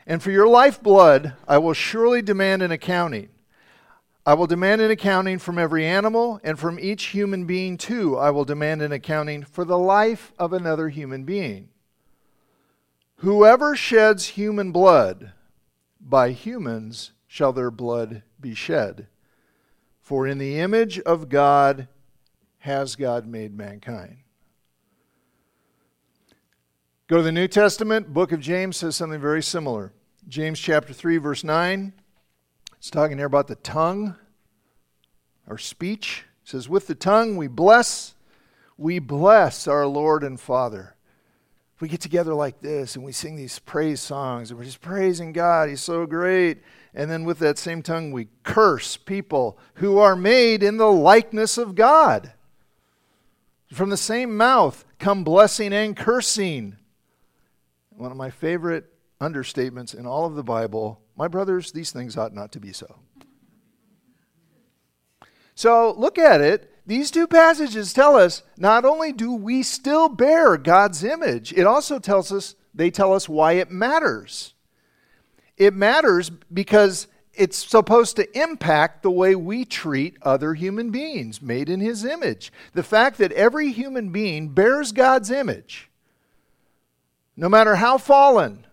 And 0.06 0.22
for 0.22 0.30
your 0.30 0.48
lifeblood, 0.48 1.34
I 1.46 1.58
will 1.58 1.74
surely 1.74 2.22
demand 2.22 2.62
an 2.62 2.70
accounting. 2.70 3.28
I 4.24 4.34
will 4.34 4.46
demand 4.46 4.80
an 4.80 4.90
accounting 4.90 5.40
from 5.40 5.58
every 5.58 5.84
animal, 5.84 6.40
and 6.44 6.58
from 6.58 6.78
each 6.78 7.06
human 7.06 7.44
being, 7.44 7.76
too, 7.76 8.16
I 8.16 8.30
will 8.30 8.44
demand 8.44 8.80
an 8.80 8.92
accounting 8.92 9.42
for 9.42 9.64
the 9.64 9.78
life 9.78 10.32
of 10.38 10.52
another 10.52 10.90
human 10.90 11.24
being. 11.24 11.71
Whoever 13.22 13.76
sheds 13.76 14.30
human 14.30 14.72
blood, 14.72 15.30
by 16.00 16.32
humans 16.32 17.12
shall 17.28 17.52
their 17.52 17.70
blood 17.70 18.24
be 18.40 18.52
shed. 18.52 19.06
For 20.00 20.26
in 20.26 20.38
the 20.38 20.58
image 20.58 20.98
of 20.98 21.28
God 21.28 21.86
has 22.58 22.96
God 22.96 23.28
made 23.28 23.56
mankind. 23.56 24.16
Go 27.06 27.18
to 27.18 27.22
the 27.22 27.30
New 27.30 27.46
Testament, 27.46 28.12
book 28.12 28.32
of 28.32 28.40
James 28.40 28.78
says 28.78 28.96
something 28.96 29.20
very 29.20 29.42
similar. 29.42 29.92
James 30.26 30.58
chapter 30.58 30.92
3 30.92 31.18
verse 31.18 31.44
9. 31.44 31.92
It's 32.76 32.90
talking 32.90 33.18
here 33.18 33.26
about 33.28 33.46
the 33.46 33.54
tongue 33.54 34.16
our 35.46 35.58
speech. 35.58 36.24
It 36.42 36.48
says 36.48 36.68
with 36.68 36.88
the 36.88 36.96
tongue 36.96 37.36
we 37.36 37.46
bless 37.46 38.14
we 38.76 38.98
bless 38.98 39.68
our 39.68 39.86
Lord 39.86 40.24
and 40.24 40.40
Father. 40.40 40.96
We 41.82 41.88
get 41.88 42.00
together 42.00 42.32
like 42.32 42.60
this 42.60 42.94
and 42.94 43.04
we 43.04 43.10
sing 43.10 43.34
these 43.34 43.58
praise 43.58 44.00
songs 44.00 44.50
and 44.50 44.58
we're 44.58 44.66
just 44.66 44.80
praising 44.80 45.32
God, 45.32 45.68
he's 45.68 45.80
so 45.80 46.06
great. 46.06 46.62
And 46.94 47.10
then 47.10 47.24
with 47.24 47.40
that 47.40 47.58
same 47.58 47.82
tongue 47.82 48.12
we 48.12 48.28
curse 48.44 48.96
people 48.96 49.58
who 49.74 49.98
are 49.98 50.14
made 50.14 50.62
in 50.62 50.76
the 50.76 50.92
likeness 50.92 51.58
of 51.58 51.74
God. 51.74 52.34
From 53.72 53.90
the 53.90 53.96
same 53.96 54.36
mouth 54.36 54.84
come 55.00 55.24
blessing 55.24 55.72
and 55.72 55.96
cursing 55.96 56.76
one 57.90 58.12
of 58.12 58.16
my 58.16 58.30
favorite 58.30 58.84
understatements 59.20 59.92
in 59.92 60.06
all 60.06 60.24
of 60.24 60.36
the 60.36 60.44
Bible. 60.44 61.00
My 61.16 61.26
brothers, 61.26 61.72
these 61.72 61.90
things 61.90 62.16
ought 62.16 62.32
not 62.32 62.52
to 62.52 62.60
be 62.60 62.72
so. 62.72 63.00
So 65.56 65.94
look 65.98 66.16
at 66.16 66.40
it. 66.40 66.71
These 66.86 67.10
two 67.10 67.26
passages 67.26 67.92
tell 67.92 68.16
us 68.16 68.42
not 68.56 68.84
only 68.84 69.12
do 69.12 69.32
we 69.32 69.62
still 69.62 70.08
bear 70.08 70.56
God's 70.56 71.04
image, 71.04 71.52
it 71.52 71.66
also 71.66 71.98
tells 71.98 72.32
us, 72.32 72.56
they 72.74 72.90
tell 72.90 73.14
us 73.14 73.28
why 73.28 73.52
it 73.52 73.70
matters. 73.70 74.54
It 75.56 75.74
matters 75.74 76.30
because 76.30 77.06
it's 77.34 77.56
supposed 77.56 78.16
to 78.16 78.38
impact 78.38 79.02
the 79.02 79.10
way 79.10 79.34
we 79.34 79.64
treat 79.64 80.16
other 80.22 80.54
human 80.54 80.90
beings 80.90 81.40
made 81.40 81.68
in 81.68 81.80
His 81.80 82.04
image. 82.04 82.52
The 82.72 82.82
fact 82.82 83.18
that 83.18 83.32
every 83.32 83.70
human 83.70 84.10
being 84.10 84.48
bears 84.48 84.92
God's 84.92 85.30
image 85.30 85.88
no 87.36 87.48
matter 87.48 87.76
how 87.76 87.98
fallen, 87.98 88.66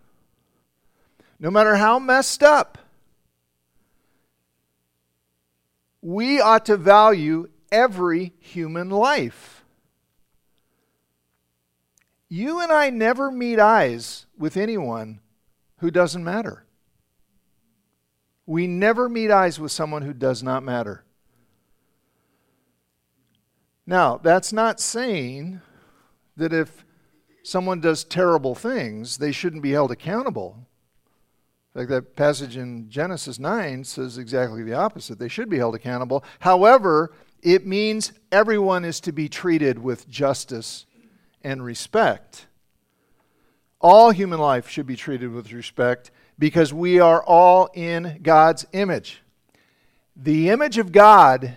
no 1.40 1.50
matter 1.50 1.76
how 1.76 1.98
messed 2.00 2.44
up, 2.44 2.78
we 6.02 6.42
ought 6.42 6.66
to 6.66 6.78
value 6.78 7.50
every 7.72 8.34
human 8.40 8.90
life. 8.90 9.64
You 12.30 12.62
and 12.62 12.72
I 12.72 12.90
never 12.90 13.32
meet 13.32 13.60
eyes 13.60 14.28
with 14.38 14.56
anyone 14.56 15.20
who 15.78 15.90
doesn't 15.90 16.24
matter. 16.24 16.66
We 18.46 18.68
never 18.68 19.10
meet 19.10 19.32
eyes 19.32 19.60
with 19.60 19.72
someone 19.72 20.04
who 20.04 20.14
does 20.14 20.44
not 20.44 20.64
matter. 20.64 21.04
Now, 23.86 24.18
that's 24.18 24.54
not 24.54 24.80
saying 24.80 25.62
that 26.38 26.54
if 26.54 26.86
someone 27.44 27.80
does 27.80 28.04
terrible 28.04 28.54
things, 28.54 29.18
they 29.18 29.32
shouldn't 29.32 29.64
be 29.64 29.72
held 29.72 29.92
accountable. 29.92 30.68
In 31.74 31.82
fact, 31.82 31.90
that 31.90 32.16
passage 32.16 32.58
in 32.58 32.90
Genesis 32.90 33.40
9 33.40 33.84
says 33.84 34.18
exactly 34.18 34.62
the 34.64 34.74
opposite. 34.74 35.18
They 35.18 35.28
should 35.28 35.50
be 35.50 35.58
held 35.58 35.76
accountable. 35.76 36.24
However, 36.40 37.12
it 37.42 37.66
means 37.66 38.12
everyone 38.32 38.86
is 38.86 39.00
to 39.02 39.12
be 39.12 39.30
treated 39.30 39.80
with 39.80 40.10
justice 40.10 40.86
and 41.44 41.64
respect. 41.64 42.48
All 43.82 44.12
human 44.12 44.40
life 44.40 44.68
should 44.68 44.86
be 44.86 44.96
treated 44.96 45.32
with 45.32 45.54
respect 45.54 46.12
because 46.38 46.74
we 46.74 47.00
are 47.00 47.24
all 47.24 47.70
in 47.74 48.20
God's 48.22 48.66
image. 48.74 49.22
The 50.16 50.50
image 50.50 50.78
of 50.78 50.92
God 50.92 51.56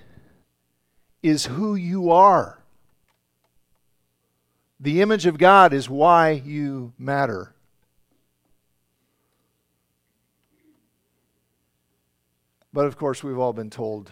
is 1.22 1.46
who 1.46 1.74
you 1.74 2.10
are. 2.10 2.58
The 4.78 5.00
image 5.00 5.26
of 5.26 5.38
God 5.38 5.72
is 5.72 5.88
why 5.88 6.30
you 6.30 6.92
matter. 6.98 7.54
But 12.72 12.86
of 12.86 12.96
course, 12.96 13.22
we've 13.22 13.38
all 13.38 13.52
been 13.52 13.70
told 13.70 14.10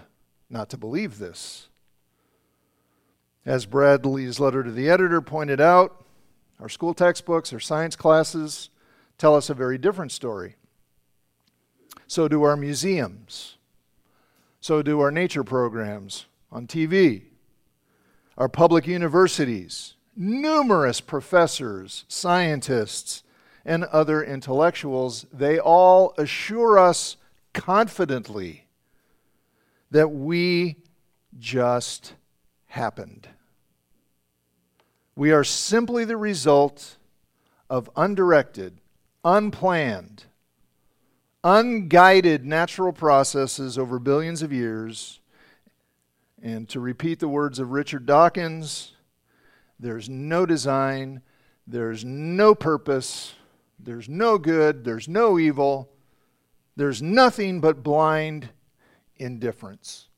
not 0.50 0.68
to 0.70 0.76
believe 0.76 1.18
this. 1.18 1.68
As 3.46 3.64
Bradley's 3.64 4.38
letter 4.38 4.62
to 4.62 4.70
the 4.70 4.90
editor 4.90 5.20
pointed 5.20 5.60
out, 5.60 6.04
our 6.58 6.68
school 6.68 6.92
textbooks, 6.92 7.52
our 7.52 7.60
science 7.60 7.96
classes 7.96 8.68
tell 9.16 9.34
us 9.34 9.48
a 9.48 9.54
very 9.54 9.78
different 9.78 10.12
story. 10.12 10.56
So 12.06 12.28
do 12.28 12.42
our 12.42 12.56
museums. 12.56 13.56
So 14.60 14.82
do 14.82 15.00
our 15.00 15.10
nature 15.10 15.44
programs 15.44 16.26
on 16.52 16.66
TV. 16.66 17.22
Our 18.36 18.48
public 18.48 18.86
universities 18.86 19.94
numerous 20.16 21.00
professors, 21.00 22.04
scientists, 22.08 23.22
and 23.64 23.84
other 23.84 24.22
intellectuals, 24.22 25.24
they 25.32 25.58
all 25.58 26.14
assure 26.18 26.78
us 26.78 27.16
confidently 27.54 28.66
that 29.90 30.08
we 30.08 30.76
just 31.38 32.14
happened. 32.66 33.28
We 35.16 35.32
are 35.32 35.44
simply 35.44 36.04
the 36.04 36.16
result 36.16 36.96
of 37.68 37.90
undirected, 37.96 38.78
unplanned, 39.24 40.24
unguided 41.44 42.44
natural 42.44 42.92
processes 42.92 43.78
over 43.78 43.98
billions 43.98 44.42
of 44.42 44.52
years. 44.52 45.20
And 46.42 46.68
to 46.70 46.80
repeat 46.80 47.18
the 47.18 47.28
words 47.28 47.58
of 47.58 47.72
Richard 47.72 48.06
Dawkins, 48.06 48.92
there's 49.78 50.08
no 50.08 50.46
design. 50.46 51.22
There's 51.66 52.04
no 52.04 52.54
purpose. 52.54 53.34
There's 53.78 54.08
no 54.08 54.38
good. 54.38 54.84
There's 54.84 55.08
no 55.08 55.38
evil. 55.38 55.90
There's 56.76 57.02
nothing 57.02 57.60
but 57.60 57.82
blind 57.82 58.50
indifference. 59.20 60.08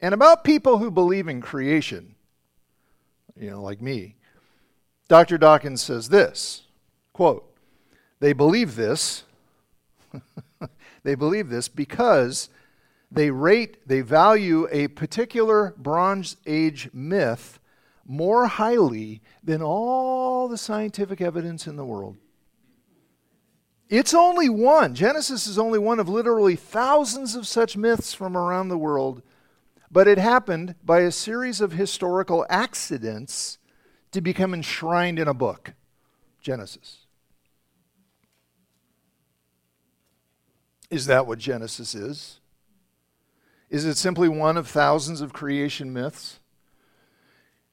And 0.00 0.12
about 0.12 0.44
people 0.44 0.78
who 0.78 0.90
believe 0.90 1.26
in 1.26 1.40
creation, 1.40 2.14
you 3.38 3.50
know, 3.50 3.62
like 3.62 3.80
me, 3.80 4.16
Dr. 5.08 5.38
Dawkins 5.38 5.82
says 5.82 6.08
this 6.08 6.62
quote, 7.12 7.50
they 8.20 8.32
believe 8.32 8.76
this, 8.76 9.24
they 11.02 11.14
believe 11.14 11.48
this 11.48 11.68
because 11.68 12.50
they 13.10 13.30
rate, 13.30 13.88
they 13.88 14.00
value 14.00 14.68
a 14.70 14.88
particular 14.88 15.74
Bronze 15.78 16.36
Age 16.46 16.90
myth 16.92 17.58
more 18.04 18.46
highly 18.46 19.22
than 19.42 19.62
all 19.62 20.48
the 20.48 20.58
scientific 20.58 21.20
evidence 21.20 21.66
in 21.66 21.76
the 21.76 21.84
world. 21.84 22.16
It's 23.88 24.14
only 24.14 24.48
one. 24.48 24.94
Genesis 24.94 25.46
is 25.46 25.58
only 25.58 25.78
one 25.78 26.00
of 26.00 26.08
literally 26.08 26.56
thousands 26.56 27.36
of 27.36 27.46
such 27.46 27.76
myths 27.76 28.12
from 28.12 28.36
around 28.36 28.68
the 28.68 28.78
world, 28.78 29.22
but 29.90 30.08
it 30.08 30.18
happened 30.18 30.74
by 30.84 31.00
a 31.00 31.12
series 31.12 31.60
of 31.60 31.72
historical 31.72 32.44
accidents 32.50 33.58
to 34.10 34.20
become 34.20 34.54
enshrined 34.54 35.18
in 35.18 35.28
a 35.28 35.34
book 35.34 35.74
Genesis. 36.40 37.06
Is 40.90 41.06
that 41.06 41.26
what 41.26 41.38
Genesis 41.38 41.94
is? 41.94 42.40
Is 43.70 43.84
it 43.84 43.96
simply 43.96 44.28
one 44.28 44.56
of 44.56 44.68
thousands 44.68 45.20
of 45.20 45.32
creation 45.32 45.92
myths? 45.92 46.40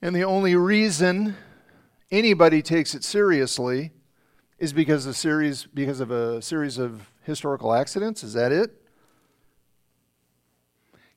And 0.01 0.15
the 0.15 0.23
only 0.23 0.55
reason 0.55 1.37
anybody 2.11 2.61
takes 2.61 2.93
it 2.93 3.03
seriously 3.03 3.91
is 4.63 4.71
because 4.71 5.05
a 5.05 5.13
series 5.13 5.65
because 5.73 5.99
of 5.99 6.09
a 6.09 6.41
series 6.41 6.77
of 6.77 7.09
historical 7.23 7.73
accidents? 7.73 8.23
Is 8.23 8.31
that 8.31 8.53
it? 8.53 8.71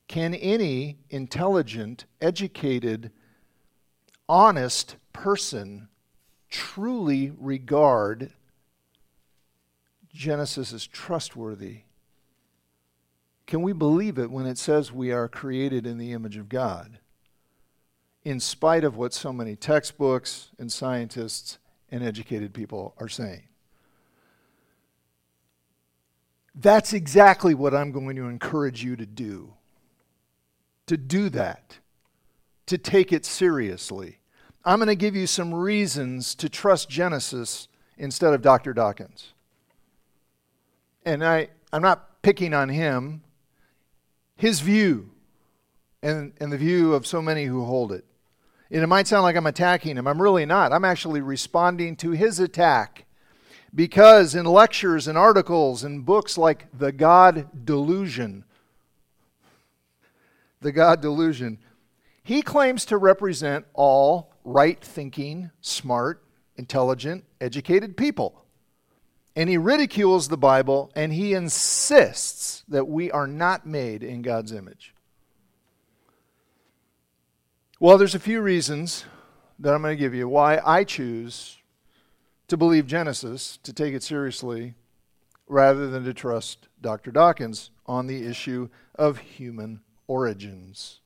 Can 0.09 0.33
any 0.33 0.97
intelligent 1.09 2.03
educated 2.19 3.09
honest 4.27 4.97
person 5.13 5.87
truly 6.49 7.31
regard 7.37 8.33
genesis 10.13 10.73
as 10.73 10.85
trustworthy? 10.85 11.83
Can 13.45 13.61
we 13.61 13.71
believe 13.71 14.17
it 14.17 14.29
when 14.29 14.45
it 14.45 14.57
says 14.57 14.91
we 14.91 15.13
are 15.13 15.29
created 15.29 15.87
in 15.87 15.97
the 15.97 16.11
image 16.11 16.35
of 16.35 16.49
god? 16.49 16.99
In 18.25 18.41
spite 18.41 18.83
of 18.83 18.97
what 18.97 19.13
so 19.13 19.31
many 19.31 19.55
textbooks 19.55 20.49
and 20.59 20.69
scientists 20.69 21.59
and 21.91 22.03
educated 22.03 22.53
people 22.53 22.93
are 22.99 23.09
saying. 23.09 23.43
That's 26.55 26.93
exactly 26.93 27.53
what 27.53 27.73
I'm 27.73 27.91
going 27.91 28.15
to 28.15 28.27
encourage 28.27 28.83
you 28.83 28.95
to 28.95 29.05
do. 29.05 29.53
To 30.87 30.97
do 30.97 31.29
that, 31.29 31.77
to 32.65 32.77
take 32.77 33.11
it 33.11 33.25
seriously. 33.25 34.19
I'm 34.65 34.79
going 34.79 34.87
to 34.87 34.95
give 34.95 35.15
you 35.15 35.27
some 35.27 35.53
reasons 35.53 36.33
to 36.35 36.49
trust 36.49 36.89
Genesis 36.89 37.67
instead 37.97 38.33
of 38.33 38.41
Dr. 38.41 38.73
Dawkins. 38.73 39.33
And 41.05 41.23
I, 41.23 41.49
I'm 41.71 41.81
not 41.81 42.21
picking 42.21 42.53
on 42.53 42.69
him, 42.69 43.21
his 44.35 44.61
view 44.61 45.11
and, 46.01 46.33
and 46.39 46.51
the 46.51 46.57
view 46.57 46.93
of 46.93 47.05
so 47.05 47.21
many 47.21 47.45
who 47.45 47.65
hold 47.65 47.91
it. 47.91 48.05
And 48.69 48.83
it 48.83 48.87
might 48.87 49.07
sound 49.07 49.23
like 49.23 49.35
I'm 49.35 49.47
attacking 49.47 49.97
him. 49.97 50.07
I'm 50.07 50.21
really 50.21 50.45
not. 50.45 50.73
I'm 50.73 50.85
actually 50.85 51.21
responding 51.21 51.95
to 51.97 52.11
his 52.11 52.39
attack. 52.39 53.05
Because 53.73 54.35
in 54.35 54.45
lectures 54.45 55.07
and 55.07 55.17
articles 55.17 55.83
and 55.83 56.05
books 56.05 56.37
like 56.37 56.67
The 56.77 56.91
God 56.91 57.65
Delusion, 57.65 58.43
The 60.61 60.71
God 60.71 61.01
Delusion, 61.01 61.59
he 62.23 62.41
claims 62.41 62.85
to 62.85 62.97
represent 62.97 63.65
all 63.73 64.33
right 64.43 64.81
thinking, 64.81 65.51
smart, 65.61 66.23
intelligent, 66.57 67.23
educated 67.39 67.95
people. 67.95 68.43
And 69.35 69.49
he 69.49 69.57
ridicules 69.57 70.27
the 70.27 70.37
Bible 70.37 70.91
and 70.95 71.13
he 71.13 71.33
insists 71.33 72.63
that 72.67 72.87
we 72.87 73.11
are 73.11 73.27
not 73.27 73.65
made 73.65 74.01
in 74.01 74.23
God's 74.23 74.51
image. 74.51 74.93
Well, 77.79 77.99
there's 77.99 78.15
a 78.15 78.19
few 78.19 78.41
reasons 78.41 79.05
that 79.59 79.71
I'm 79.71 79.83
going 79.83 79.95
to 79.95 79.99
give 80.01 80.15
you 80.15 80.27
why 80.27 80.59
I 80.65 80.83
choose 80.83 81.59
to 82.47 82.57
believe 82.57 82.87
Genesis, 82.87 83.57
to 83.61 83.71
take 83.71 83.93
it 83.93 84.01
seriously, 84.01 84.73
rather 85.47 85.87
than 85.87 86.03
to 86.05 86.13
trust 86.13 86.69
Dr. 86.81 87.11
Dawkins 87.11 87.69
on 87.85 88.07
the 88.07 88.25
issue 88.25 88.69
of 88.95 89.19
human 89.19 89.81
origins. 90.07 91.01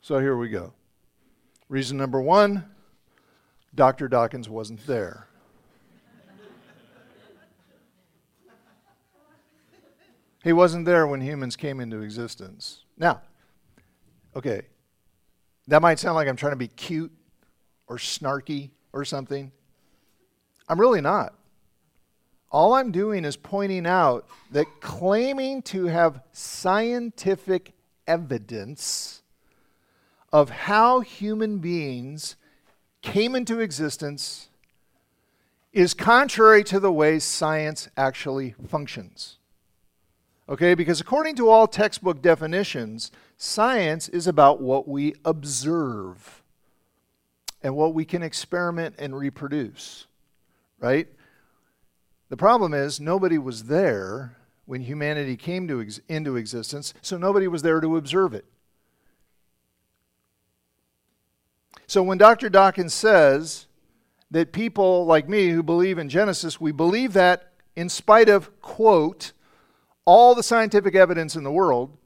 So 0.00 0.18
here 0.18 0.38
we 0.38 0.48
go. 0.48 0.72
Reason 1.68 1.98
number 1.98 2.22
one 2.22 2.64
Dr. 3.74 4.08
Dawkins 4.08 4.48
wasn't 4.48 4.86
there. 4.86 5.26
he 10.42 10.54
wasn't 10.54 10.86
there 10.86 11.06
when 11.06 11.20
humans 11.20 11.54
came 11.54 11.80
into 11.80 12.00
existence. 12.00 12.84
Now, 12.96 13.20
Okay, 14.36 14.62
that 15.66 15.82
might 15.82 15.98
sound 15.98 16.14
like 16.14 16.28
I'm 16.28 16.36
trying 16.36 16.52
to 16.52 16.56
be 16.56 16.68
cute 16.68 17.12
or 17.86 17.96
snarky 17.96 18.70
or 18.92 19.04
something. 19.04 19.50
I'm 20.68 20.80
really 20.80 21.00
not. 21.00 21.34
All 22.52 22.74
I'm 22.74 22.92
doing 22.92 23.24
is 23.24 23.36
pointing 23.36 23.86
out 23.86 24.26
that 24.52 24.66
claiming 24.80 25.62
to 25.62 25.86
have 25.86 26.22
scientific 26.32 27.72
evidence 28.06 29.22
of 30.32 30.50
how 30.50 31.00
human 31.00 31.58
beings 31.58 32.36
came 33.02 33.34
into 33.34 33.60
existence 33.60 34.48
is 35.72 35.94
contrary 35.94 36.64
to 36.64 36.80
the 36.80 36.92
way 36.92 37.18
science 37.18 37.88
actually 37.96 38.54
functions. 38.68 39.38
Okay, 40.50 40.74
because 40.74 41.00
according 41.00 41.36
to 41.36 41.48
all 41.48 41.68
textbook 41.68 42.20
definitions, 42.20 43.12
science 43.36 44.08
is 44.08 44.26
about 44.26 44.60
what 44.60 44.88
we 44.88 45.14
observe 45.24 46.42
and 47.62 47.76
what 47.76 47.94
we 47.94 48.04
can 48.04 48.24
experiment 48.24 48.96
and 48.98 49.16
reproduce, 49.16 50.06
right? 50.80 51.06
The 52.30 52.36
problem 52.36 52.74
is 52.74 52.98
nobody 52.98 53.38
was 53.38 53.64
there 53.64 54.36
when 54.64 54.80
humanity 54.80 55.36
came 55.36 55.68
to 55.68 55.80
ex- 55.80 56.00
into 56.08 56.34
existence, 56.34 56.94
so 57.00 57.16
nobody 57.16 57.46
was 57.46 57.62
there 57.62 57.80
to 57.80 57.96
observe 57.96 58.34
it. 58.34 58.44
So 61.86 62.02
when 62.02 62.18
Dr. 62.18 62.48
Dawkins 62.48 62.94
says 62.94 63.66
that 64.32 64.52
people 64.52 65.06
like 65.06 65.28
me 65.28 65.50
who 65.50 65.62
believe 65.62 65.98
in 65.98 66.08
Genesis, 66.08 66.60
we 66.60 66.72
believe 66.72 67.12
that 67.12 67.52
in 67.76 67.88
spite 67.88 68.28
of, 68.28 68.60
quote, 68.60 69.30
all 70.10 70.34
the 70.34 70.42
scientific 70.42 70.96
evidence 70.96 71.36
in 71.36 71.44
the 71.44 71.52
world, 71.52 71.96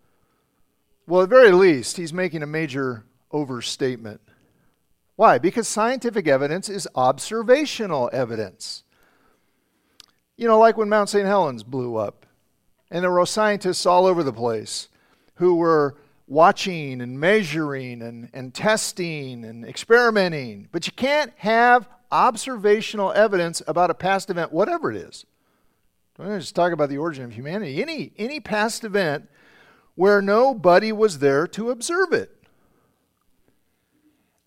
well, 1.07 1.23
at 1.23 1.31
very 1.31 1.53
least, 1.53 1.97
he's 1.97 2.13
making 2.13 2.43
a 2.43 2.47
major 2.47 3.07
overstatement. 3.33 4.21
Why? 5.17 5.39
Because 5.39 5.67
scientific 5.67 6.29
evidence 6.29 6.69
is 6.69 6.87
observational 6.95 8.11
evidence. 8.13 8.85
You 10.37 10.47
know, 10.47 10.59
like 10.59 10.77
when 10.77 10.91
Mount 10.91 11.09
St. 11.09 11.25
Helens 11.25 11.63
blew 11.63 11.97
up, 11.97 12.27
and 12.91 13.03
there 13.03 13.11
were 13.11 13.25
scientists 13.25 13.87
all 13.87 14.05
over 14.05 14.23
the 14.23 14.35
place 14.35 14.91
who 15.37 15.55
were 15.55 15.97
watching 16.27 17.01
and 17.01 17.19
measuring 17.19 18.03
and, 18.03 18.29
and 18.35 18.53
testing 18.53 19.47
and 19.47 19.65
experimenting. 19.65 20.69
But 20.73 20.87
you 20.87 20.93
can't 20.93 21.33
have 21.37 21.89
observational 22.13 23.15
evidence 23.15 23.63
about 23.67 23.89
a 23.89 23.95
past 23.95 24.29
event, 24.29 24.53
whatever 24.53 24.91
it 24.91 24.99
is. 24.99 25.25
Don't 26.17 26.39
just 26.39 26.55
talk 26.55 26.73
about 26.73 26.89
the 26.89 26.99
origin 26.99 27.25
of 27.25 27.33
humanity. 27.33 27.83
Any, 27.83 28.13
any 28.17 28.41
past 28.41 28.85
event 28.85 29.29
where 29.95 30.23
nobody 30.23 30.93
was 30.93 31.19
there 31.19 31.47
to 31.49 31.71
observe 31.71 32.13
it. 32.13 32.31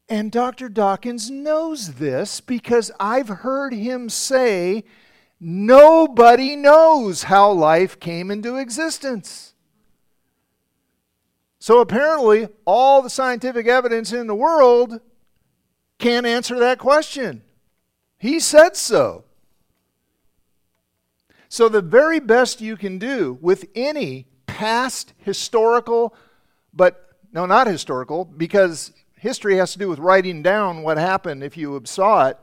And 0.10 0.32
Dr. 0.32 0.70
Dawkins 0.70 1.30
knows 1.30 1.96
this 1.96 2.40
because 2.40 2.92
I've 3.00 3.28
heard 3.28 3.74
him 3.74 4.10
say, 4.10 4.86
Nobody 5.40 6.56
knows 6.56 7.24
how 7.24 7.52
life 7.52 8.00
came 8.00 8.32
into 8.32 8.56
existence. 8.56 9.54
So 11.60 11.80
apparently, 11.80 12.48
all 12.66 13.02
the 13.02 13.10
scientific 13.10 13.68
evidence 13.68 14.12
in 14.12 14.26
the 14.26 14.34
world 14.34 15.00
can't 16.00 16.26
answer 16.26 16.58
that 16.60 16.80
question. 16.80 17.44
He 18.18 18.40
said 18.40 18.76
so. 18.76 19.26
So, 21.50 21.70
the 21.70 21.82
very 21.82 22.20
best 22.20 22.62
you 22.62 22.76
can 22.76 23.00
do 23.00 23.38
with 23.42 23.66
any 23.76 24.28
past 24.48 25.14
historical, 25.18 26.14
but 26.74 27.16
no, 27.32 27.46
not 27.46 27.68
historical, 27.68 28.26
because 28.26 28.92
history 29.18 29.58
has 29.58 29.74
to 29.74 29.80
do 29.80 29.90
with 29.90 30.00
writing 30.00 30.42
down 30.42 30.84
what 30.84 30.98
happened 30.98 31.44
if 31.44 31.58
you 31.58 31.82
saw 31.86 32.28
it. 32.28 32.38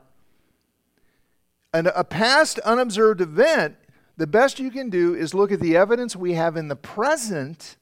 And 1.73 1.87
a 1.87 2.03
past 2.03 2.59
unobserved 2.59 3.21
event, 3.21 3.75
the 4.17 4.27
best 4.27 4.59
you 4.59 4.71
can 4.71 4.89
do 4.89 5.13
is 5.13 5.33
look 5.33 5.51
at 5.51 5.59
the 5.59 5.75
evidence 5.75 6.15
we 6.15 6.33
have 6.33 6.55
in 6.55 6.67
the 6.67 6.75
present 6.75 7.75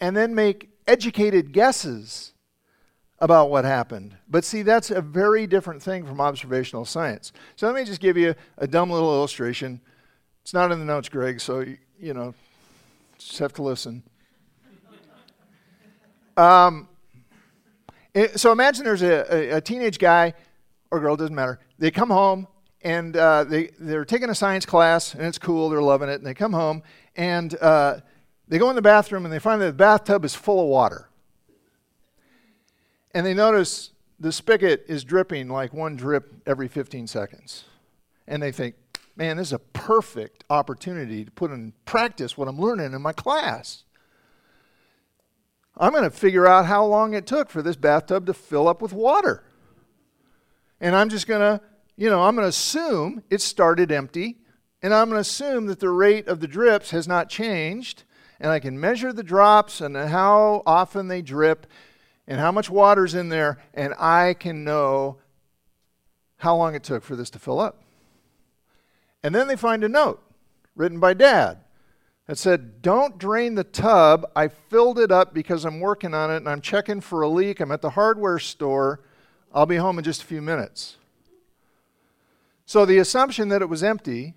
and 0.00 0.16
then 0.16 0.34
make 0.34 0.70
educated 0.86 1.52
guesses 1.52 2.32
about 3.18 3.50
what 3.50 3.64
happened. 3.64 4.16
But 4.28 4.44
see, 4.44 4.62
that's 4.62 4.90
a 4.90 5.00
very 5.00 5.46
different 5.46 5.82
thing 5.82 6.06
from 6.06 6.20
observational 6.20 6.84
science. 6.84 7.32
So 7.56 7.66
let 7.66 7.74
me 7.76 7.84
just 7.84 8.00
give 8.00 8.16
you 8.16 8.34
a 8.58 8.66
dumb 8.66 8.90
little 8.90 9.12
illustration. 9.12 9.80
It's 10.42 10.52
not 10.52 10.72
in 10.72 10.78
the 10.78 10.84
notes, 10.84 11.08
Greg, 11.08 11.40
so, 11.40 11.64
you 11.98 12.14
know, 12.14 12.34
just 13.18 13.38
have 13.38 13.52
to 13.54 13.62
listen. 13.62 14.02
Um, 16.36 16.88
so 18.36 18.52
imagine 18.52 18.84
there's 18.84 19.02
a, 19.02 19.34
a, 19.34 19.56
a 19.56 19.60
teenage 19.60 19.98
guy 19.98 20.34
or 20.90 21.00
girl, 21.00 21.16
doesn't 21.16 21.34
matter. 21.34 21.58
They 21.78 21.90
come 21.90 22.10
home 22.10 22.46
and 22.82 23.16
uh, 23.16 23.44
they, 23.44 23.70
they're 23.78 24.04
taking 24.04 24.28
a 24.28 24.34
science 24.34 24.66
class, 24.66 25.14
and 25.14 25.24
it's 25.24 25.38
cool. 25.38 25.68
They're 25.70 25.82
loving 25.82 26.08
it. 26.08 26.14
And 26.14 26.26
they 26.26 26.34
come 26.34 26.52
home, 26.52 26.82
and 27.16 27.54
uh, 27.60 28.00
they 28.48 28.58
go 28.58 28.68
in 28.70 28.76
the 28.76 28.82
bathroom, 28.82 29.24
and 29.24 29.32
they 29.32 29.38
find 29.38 29.60
that 29.62 29.66
the 29.66 29.72
bathtub 29.72 30.24
is 30.24 30.34
full 30.34 30.60
of 30.60 30.66
water. 30.66 31.08
And 33.14 33.24
they 33.24 33.34
notice 33.34 33.90
the 34.18 34.32
spigot 34.32 34.84
is 34.88 35.04
dripping 35.04 35.48
like 35.48 35.72
one 35.72 35.96
drip 35.96 36.34
every 36.46 36.68
15 36.68 37.06
seconds. 37.06 37.64
And 38.26 38.42
they 38.42 38.52
think, 38.52 38.74
man, 39.22 39.36
this 39.36 39.50
is 39.50 39.52
a 39.52 39.60
perfect 39.60 40.42
opportunity 40.50 41.24
to 41.24 41.30
put 41.30 41.52
in 41.52 41.72
practice 41.84 42.36
what 42.36 42.48
I'm 42.48 42.58
learning 42.58 42.92
in 42.92 43.00
my 43.00 43.12
class. 43.12 43.84
I'm 45.76 45.92
going 45.92 46.02
to 46.02 46.10
figure 46.10 46.44
out 46.44 46.66
how 46.66 46.84
long 46.84 47.14
it 47.14 47.24
took 47.24 47.48
for 47.48 47.62
this 47.62 47.76
bathtub 47.76 48.26
to 48.26 48.34
fill 48.34 48.66
up 48.66 48.82
with 48.82 48.92
water. 48.92 49.44
And 50.80 50.96
I'm 50.96 51.08
just 51.08 51.28
going 51.28 51.40
to, 51.40 51.64
you 51.96 52.10
know, 52.10 52.24
I'm 52.24 52.34
going 52.34 52.46
to 52.46 52.48
assume 52.48 53.22
it 53.30 53.40
started 53.40 53.92
empty. 53.92 54.38
And 54.82 54.92
I'm 54.92 55.08
going 55.08 55.18
to 55.18 55.20
assume 55.20 55.66
that 55.66 55.78
the 55.78 55.90
rate 55.90 56.26
of 56.26 56.40
the 56.40 56.48
drips 56.48 56.90
has 56.90 57.06
not 57.06 57.28
changed. 57.28 58.02
And 58.40 58.50
I 58.50 58.58
can 58.58 58.80
measure 58.80 59.12
the 59.12 59.22
drops 59.22 59.80
and 59.80 59.96
how 59.96 60.64
often 60.66 61.06
they 61.06 61.22
drip 61.22 61.68
and 62.26 62.40
how 62.40 62.50
much 62.50 62.68
water's 62.68 63.14
in 63.14 63.28
there. 63.28 63.62
And 63.72 63.94
I 64.00 64.34
can 64.34 64.64
know 64.64 65.18
how 66.38 66.56
long 66.56 66.74
it 66.74 66.82
took 66.82 67.04
for 67.04 67.14
this 67.14 67.30
to 67.30 67.38
fill 67.38 67.60
up. 67.60 67.78
And 69.22 69.34
then 69.34 69.48
they 69.48 69.56
find 69.56 69.84
a 69.84 69.88
note 69.88 70.22
written 70.74 71.00
by 71.00 71.14
dad 71.14 71.58
that 72.26 72.38
said, 72.38 72.82
Don't 72.82 73.18
drain 73.18 73.54
the 73.54 73.64
tub. 73.64 74.26
I 74.34 74.48
filled 74.48 74.98
it 74.98 75.10
up 75.10 75.34
because 75.34 75.64
I'm 75.64 75.80
working 75.80 76.14
on 76.14 76.30
it 76.30 76.38
and 76.38 76.48
I'm 76.48 76.60
checking 76.60 77.00
for 77.00 77.22
a 77.22 77.28
leak. 77.28 77.60
I'm 77.60 77.72
at 77.72 77.82
the 77.82 77.90
hardware 77.90 78.38
store. 78.38 79.00
I'll 79.52 79.66
be 79.66 79.76
home 79.76 79.98
in 79.98 80.04
just 80.04 80.22
a 80.22 80.26
few 80.26 80.42
minutes. 80.42 80.96
So 82.66 82.86
the 82.86 82.98
assumption 82.98 83.48
that 83.50 83.62
it 83.62 83.68
was 83.68 83.82
empty 83.82 84.34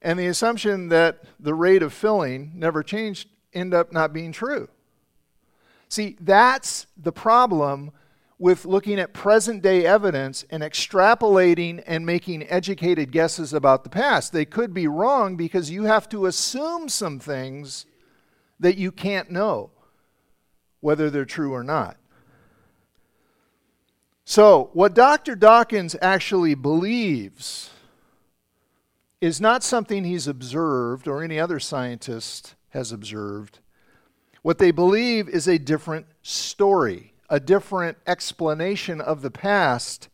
and 0.00 0.18
the 0.18 0.26
assumption 0.26 0.88
that 0.88 1.24
the 1.38 1.54
rate 1.54 1.82
of 1.82 1.92
filling 1.92 2.52
never 2.54 2.82
changed 2.82 3.28
end 3.52 3.74
up 3.74 3.92
not 3.92 4.12
being 4.12 4.32
true. 4.32 4.68
See, 5.88 6.16
that's 6.20 6.86
the 6.96 7.12
problem 7.12 7.90
with 8.38 8.64
looking 8.64 9.00
at 9.00 9.12
present 9.12 9.62
day 9.62 9.84
evidence 9.84 10.44
and 10.50 10.62
extrapolating 10.62 11.82
and 11.86 12.06
making 12.06 12.48
educated 12.48 13.10
guesses 13.10 13.52
about 13.52 13.82
the 13.82 13.90
past. 13.90 14.32
They 14.32 14.44
could 14.44 14.72
be 14.72 14.86
wrong 14.86 15.36
because 15.36 15.70
you 15.70 15.84
have 15.84 16.08
to 16.10 16.26
assume 16.26 16.88
some 16.88 17.18
things 17.18 17.84
that 18.60 18.78
you 18.78 18.92
can't 18.92 19.30
know 19.30 19.70
whether 20.80 21.10
they're 21.10 21.24
true 21.24 21.52
or 21.52 21.64
not. 21.64 21.96
So, 24.24 24.70
what 24.74 24.94
Dr. 24.94 25.34
Dawkins 25.34 25.96
actually 26.02 26.54
believes 26.54 27.70
is 29.20 29.40
not 29.40 29.64
something 29.64 30.04
he's 30.04 30.28
observed 30.28 31.08
or 31.08 31.22
any 31.22 31.40
other 31.40 31.58
scientist 31.58 32.54
has 32.68 32.92
observed. 32.92 33.58
What 34.42 34.58
they 34.58 34.70
believe 34.70 35.28
is 35.28 35.48
a 35.48 35.58
different 35.58 36.06
story 36.22 37.14
a 37.28 37.40
different 37.40 37.98
explanation 38.06 39.00
of 39.00 39.22
the 39.22 39.30
past, 39.30 40.08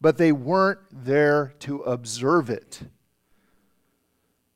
but 0.00 0.18
they 0.18 0.32
weren't 0.32 0.80
there 0.90 1.54
to 1.60 1.80
observe 1.82 2.50
it. 2.50 2.82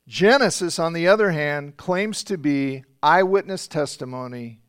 Genesis, 0.06 0.78
on 0.78 0.92
the 0.92 1.08
other 1.08 1.32
hand, 1.32 1.76
claims 1.76 2.22
to 2.24 2.38
be 2.38 2.84
eyewitness 3.02 3.66
testimony, 3.66 4.60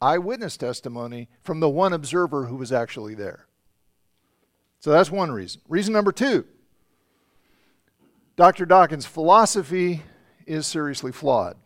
eyewitness 0.00 0.56
testimony 0.56 1.28
from 1.42 1.60
the 1.60 1.68
one 1.68 1.92
observer 1.92 2.46
who 2.46 2.56
was 2.56 2.72
actually 2.72 3.14
there. 3.14 3.46
So 4.78 4.90
that's 4.90 5.10
one 5.10 5.30
reason. 5.32 5.60
Reason 5.68 5.92
number 5.92 6.12
two 6.12 6.46
Dr. 8.36 8.64
Dawkins' 8.64 9.04
philosophy 9.04 10.02
is 10.46 10.66
seriously 10.66 11.12
flawed. 11.12 11.56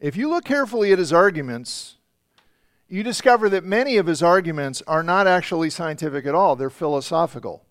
If 0.00 0.16
you 0.16 0.28
look 0.28 0.44
carefully 0.44 0.92
at 0.92 0.98
his 0.98 1.12
arguments, 1.12 1.95
you 2.88 3.02
discover 3.02 3.48
that 3.48 3.64
many 3.64 3.96
of 3.96 4.06
his 4.06 4.22
arguments 4.22 4.82
are 4.86 5.02
not 5.02 5.26
actually 5.26 5.70
scientific 5.70 6.26
at 6.26 6.34
all, 6.34 6.56
they're 6.56 6.70
philosophical. 6.70 7.64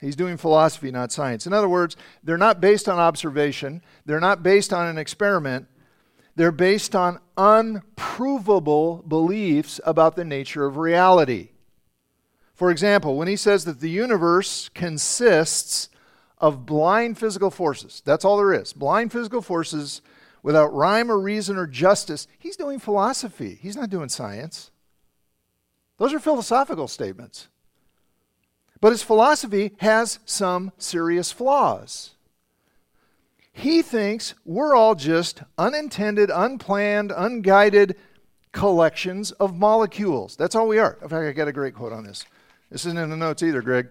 He's 0.00 0.16
doing 0.16 0.36
philosophy, 0.36 0.90
not 0.90 1.10
science. 1.10 1.46
In 1.46 1.52
other 1.52 1.68
words, 1.68 1.96
they're 2.22 2.36
not 2.36 2.60
based 2.60 2.88
on 2.88 2.98
observation, 2.98 3.82
they're 4.04 4.20
not 4.20 4.42
based 4.42 4.72
on 4.72 4.86
an 4.86 4.98
experiment, 4.98 5.66
they're 6.34 6.52
based 6.52 6.94
on 6.94 7.18
unprovable 7.36 9.02
beliefs 9.08 9.80
about 9.84 10.16
the 10.16 10.24
nature 10.24 10.66
of 10.66 10.76
reality. 10.76 11.50
For 12.54 12.70
example, 12.70 13.16
when 13.16 13.28
he 13.28 13.36
says 13.36 13.64
that 13.64 13.80
the 13.80 13.90
universe 13.90 14.70
consists 14.74 15.88
of 16.38 16.66
blind 16.66 17.18
physical 17.18 17.50
forces, 17.50 18.02
that's 18.04 18.24
all 18.24 18.36
there 18.36 18.52
is 18.52 18.72
blind 18.72 19.12
physical 19.12 19.42
forces 19.42 20.02
without 20.46 20.72
rhyme 20.72 21.10
or 21.10 21.18
reason 21.18 21.56
or 21.56 21.66
justice, 21.66 22.28
he's 22.38 22.56
doing 22.56 22.78
philosophy. 22.78 23.58
He's 23.60 23.76
not 23.76 23.90
doing 23.90 24.08
science. 24.08 24.70
Those 25.98 26.14
are 26.14 26.20
philosophical 26.20 26.86
statements. 26.86 27.48
But 28.80 28.92
his 28.92 29.02
philosophy 29.02 29.72
has 29.78 30.20
some 30.24 30.70
serious 30.78 31.32
flaws. 31.32 32.12
He 33.52 33.82
thinks 33.82 34.34
we're 34.44 34.76
all 34.76 34.94
just 34.94 35.42
unintended, 35.58 36.30
unplanned, 36.32 37.12
unguided 37.16 37.96
collections 38.52 39.32
of 39.32 39.56
molecules. 39.56 40.36
That's 40.36 40.54
all 40.54 40.68
we 40.68 40.78
are. 40.78 40.96
In 41.02 41.08
fact, 41.08 41.26
I 41.26 41.32
got 41.32 41.48
a 41.48 41.52
great 41.52 41.74
quote 41.74 41.92
on 41.92 42.04
this. 42.04 42.24
This 42.70 42.86
isn't 42.86 42.98
in 42.98 43.10
the 43.10 43.16
notes 43.16 43.42
either, 43.42 43.62
Greg. 43.62 43.88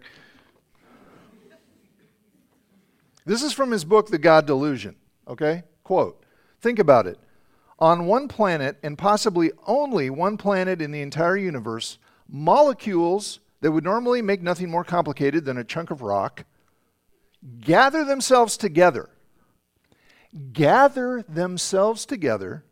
This 3.26 3.44
is 3.44 3.52
from 3.52 3.72
his 3.72 3.84
book, 3.84 4.08
The 4.08 4.18
God 4.18 4.46
Delusion. 4.46 4.96
Okay? 5.28 5.63
Quote 5.84 6.22
Think 6.65 6.80
about 6.80 7.06
it. 7.06 7.19
On 7.78 8.08
one 8.08 8.28
planet, 8.28 8.80
and 8.82 8.97
possibly 8.97 9.51
only 9.67 10.10
one 10.10 10.36
planet 10.36 10.82
in 10.82 10.89
the 10.89 11.04
entire 11.04 11.38
universe, 11.38 11.99
molecules 12.28 13.39
that 13.62 13.71
would 13.71 13.84
normally 13.84 14.23
make 14.23 14.41
nothing 14.41 14.71
more 14.71 14.84
complicated 14.84 15.45
than 15.45 15.60
a 15.60 15.63
chunk 15.63 15.91
of 15.91 16.01
rock 16.01 16.43
gather 17.62 18.04
themselves 18.04 18.58
together. 18.58 19.12
Gather 20.54 21.23
themselves 21.30 22.04
together 22.04 22.65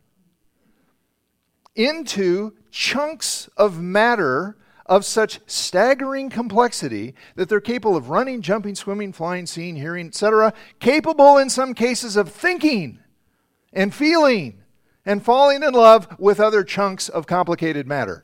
into 1.76 2.54
chunks 2.72 3.48
of 3.56 3.80
matter 3.80 4.58
of 4.88 5.06
such 5.06 5.40
staggering 5.46 6.32
complexity 6.32 7.14
that 7.36 7.48
they're 7.48 7.62
capable 7.62 7.96
of 7.96 8.10
running, 8.10 8.42
jumping, 8.42 8.74
swimming, 8.74 9.14
flying, 9.14 9.46
seeing, 9.46 9.76
hearing, 9.76 10.08
etc., 10.08 10.52
capable 10.80 11.38
in 11.38 11.48
some 11.48 11.76
cases 11.76 12.16
of 12.16 12.32
thinking 12.32 12.98
and 13.74 13.94
feeling 13.94 14.62
and 15.06 15.24
falling 15.24 15.64
in 15.64 15.74
love 15.74 16.08
with 16.20 16.40
other 16.40 16.64
chunks 16.64 17.10
of 17.10 17.28
complicated 17.28 17.88
matter. 17.88 18.24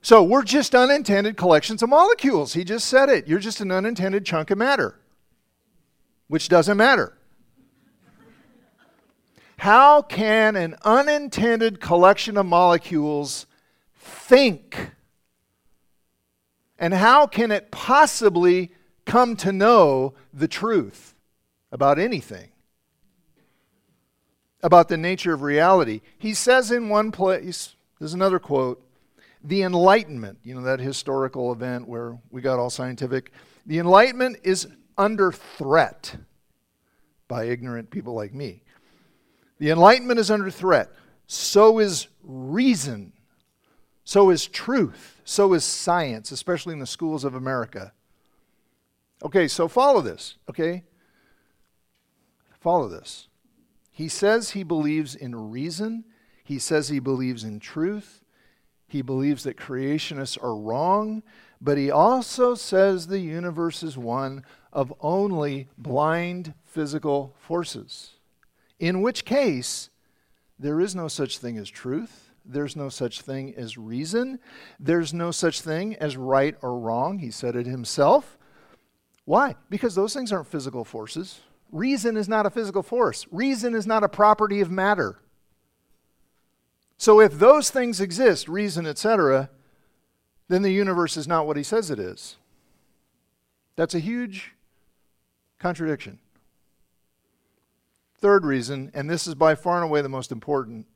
So 0.00 0.22
we're 0.22 0.42
just 0.42 0.74
unintended 0.74 1.36
collections 1.36 1.82
of 1.82 1.90
molecules. 1.90 2.54
He 2.54 2.64
just 2.64 2.86
said 2.86 3.10
it. 3.10 3.28
You're 3.28 3.40
just 3.40 3.60
an 3.60 3.70
unintended 3.70 4.24
chunk 4.24 4.50
of 4.50 4.56
matter, 4.56 4.98
which 6.28 6.48
doesn't 6.48 6.78
matter. 6.78 7.18
How 9.58 10.00
can 10.00 10.56
an 10.56 10.76
unintended 10.82 11.80
collection 11.80 12.38
of 12.38 12.46
molecules 12.46 13.44
think? 13.98 14.92
And 16.78 16.94
how 16.94 17.26
can 17.26 17.50
it 17.50 17.70
possibly 17.70 18.72
come 19.08 19.34
to 19.36 19.50
know 19.50 20.14
the 20.32 20.46
truth 20.46 21.14
about 21.72 21.98
anything, 21.98 22.50
about 24.62 24.88
the 24.88 24.96
nature 24.96 25.32
of 25.32 25.42
reality. 25.42 26.02
He 26.16 26.34
says 26.34 26.70
in 26.70 26.88
one 26.88 27.10
place, 27.10 27.74
there's 27.98 28.14
another 28.14 28.38
quote, 28.38 28.84
the 29.42 29.62
Enlightenment, 29.62 30.38
you 30.44 30.54
know, 30.54 30.62
that 30.62 30.80
historical 30.80 31.52
event 31.52 31.88
where 31.88 32.18
we 32.30 32.40
got 32.40 32.58
all 32.58 32.70
scientific, 32.70 33.32
the 33.66 33.78
Enlightenment 33.78 34.38
is 34.42 34.68
under 34.96 35.32
threat 35.32 36.16
by 37.28 37.44
ignorant 37.44 37.90
people 37.90 38.14
like 38.14 38.34
me. 38.34 38.62
The 39.58 39.70
Enlightenment 39.70 40.20
is 40.20 40.30
under 40.30 40.50
threat. 40.50 40.90
So 41.26 41.78
is 41.78 42.08
reason. 42.22 43.12
So 44.04 44.30
is 44.30 44.46
truth. 44.46 45.20
So 45.24 45.52
is 45.52 45.64
science, 45.64 46.32
especially 46.32 46.72
in 46.72 46.78
the 46.78 46.86
schools 46.86 47.24
of 47.24 47.34
America. 47.34 47.92
Okay, 49.24 49.48
so 49.48 49.68
follow 49.68 50.00
this, 50.00 50.36
okay? 50.48 50.84
Follow 52.60 52.88
this. 52.88 53.28
He 53.90 54.08
says 54.08 54.50
he 54.50 54.62
believes 54.62 55.14
in 55.14 55.50
reason, 55.50 56.04
he 56.44 56.58
says 56.58 56.88
he 56.88 57.00
believes 57.00 57.42
in 57.42 57.58
truth, 57.58 58.22
he 58.86 59.02
believes 59.02 59.42
that 59.42 59.56
creationists 59.56 60.42
are 60.42 60.56
wrong, 60.56 61.22
but 61.60 61.76
he 61.76 61.90
also 61.90 62.54
says 62.54 63.08
the 63.08 63.18
universe 63.18 63.82
is 63.82 63.98
one 63.98 64.44
of 64.72 64.94
only 65.00 65.68
blind 65.76 66.54
physical 66.64 67.34
forces. 67.38 68.12
In 68.78 69.02
which 69.02 69.24
case, 69.24 69.90
there 70.58 70.80
is 70.80 70.94
no 70.94 71.08
such 71.08 71.38
thing 71.38 71.58
as 71.58 71.68
truth, 71.68 72.30
There's 72.48 72.76
no 72.76 72.88
such 72.88 73.20
thing 73.20 73.54
as 73.56 73.76
reason. 73.76 74.40
There's 74.80 75.12
no 75.12 75.30
such 75.30 75.60
thing 75.60 75.96
as 75.96 76.16
right 76.16 76.56
or 76.62 76.78
wrong. 76.78 77.18
He 77.18 77.30
said 77.30 77.54
it 77.54 77.66
himself. 77.66 78.37
Why? 79.28 79.56
Because 79.68 79.94
those 79.94 80.14
things 80.14 80.32
aren't 80.32 80.46
physical 80.46 80.86
forces. 80.86 81.40
Reason 81.70 82.16
is 82.16 82.30
not 82.30 82.46
a 82.46 82.50
physical 82.50 82.82
force, 82.82 83.26
reason 83.30 83.74
is 83.74 83.86
not 83.86 84.02
a 84.02 84.08
property 84.08 84.62
of 84.62 84.70
matter. 84.70 85.20
So 86.96 87.20
if 87.20 87.34
those 87.34 87.68
things 87.68 88.00
exist, 88.00 88.48
reason, 88.48 88.86
etc., 88.86 89.50
then 90.48 90.62
the 90.62 90.72
universe 90.72 91.18
is 91.18 91.28
not 91.28 91.46
what 91.46 91.58
he 91.58 91.62
says 91.62 91.90
it 91.90 91.98
is. 91.98 92.38
That's 93.76 93.94
a 93.94 93.98
huge 93.98 94.54
contradiction. 95.58 96.20
Third 98.16 98.46
reason, 98.46 98.90
and 98.94 99.10
this 99.10 99.26
is 99.26 99.34
by 99.34 99.54
far 99.54 99.76
and 99.76 99.84
away 99.84 100.00
the 100.00 100.08
most 100.08 100.32
important, 100.32 100.86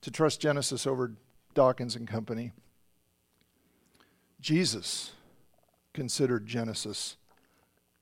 to 0.00 0.10
trust 0.10 0.40
Genesis 0.40 0.86
over 0.86 1.12
Dawkins 1.52 1.94
and 1.94 2.08
Company. 2.08 2.52
Jesus 4.40 5.12
considered 5.92 6.46
Genesis 6.46 7.18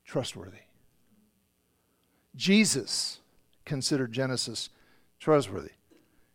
trustworthy. 0.08 0.62
Jesus 2.34 3.20
considered 3.66 4.12
Genesis 4.12 4.70
trustworthy. 5.20 5.72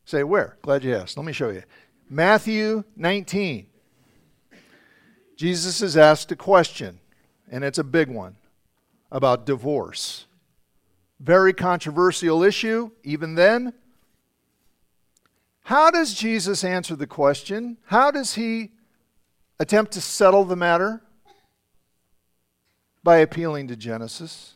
Say, 0.06 0.24
where? 0.24 0.58
Glad 0.62 0.84
you 0.84 0.96
asked. 0.96 1.18
Let 1.18 1.26
me 1.26 1.34
show 1.34 1.50
you. 1.50 1.64
Matthew 2.10 2.84
19. 2.96 3.66
Jesus 5.36 5.82
is 5.82 5.98
asked 5.98 6.32
a 6.32 6.36
question, 6.36 7.00
and 7.50 7.64
it's 7.64 7.80
a 7.80 7.84
big 7.84 8.10
one 8.10 8.36
about 9.12 9.48
divorce. 9.48 10.28
Very 11.20 11.54
controversial 11.54 12.44
issue, 12.44 12.92
even 13.04 13.34
then. 13.34 13.74
How 15.64 15.90
does 15.90 16.14
Jesus 16.14 16.64
answer 16.64 16.96
the 16.96 17.08
question? 17.08 17.78
How 17.86 18.12
does 18.12 18.36
he 18.36 18.72
attempt 19.60 19.94
to 19.94 20.02
settle 20.02 20.44
the 20.44 20.56
matter? 20.56 21.02
By 23.04 23.18
appealing 23.18 23.68
to 23.68 23.76
Genesis. 23.76 24.56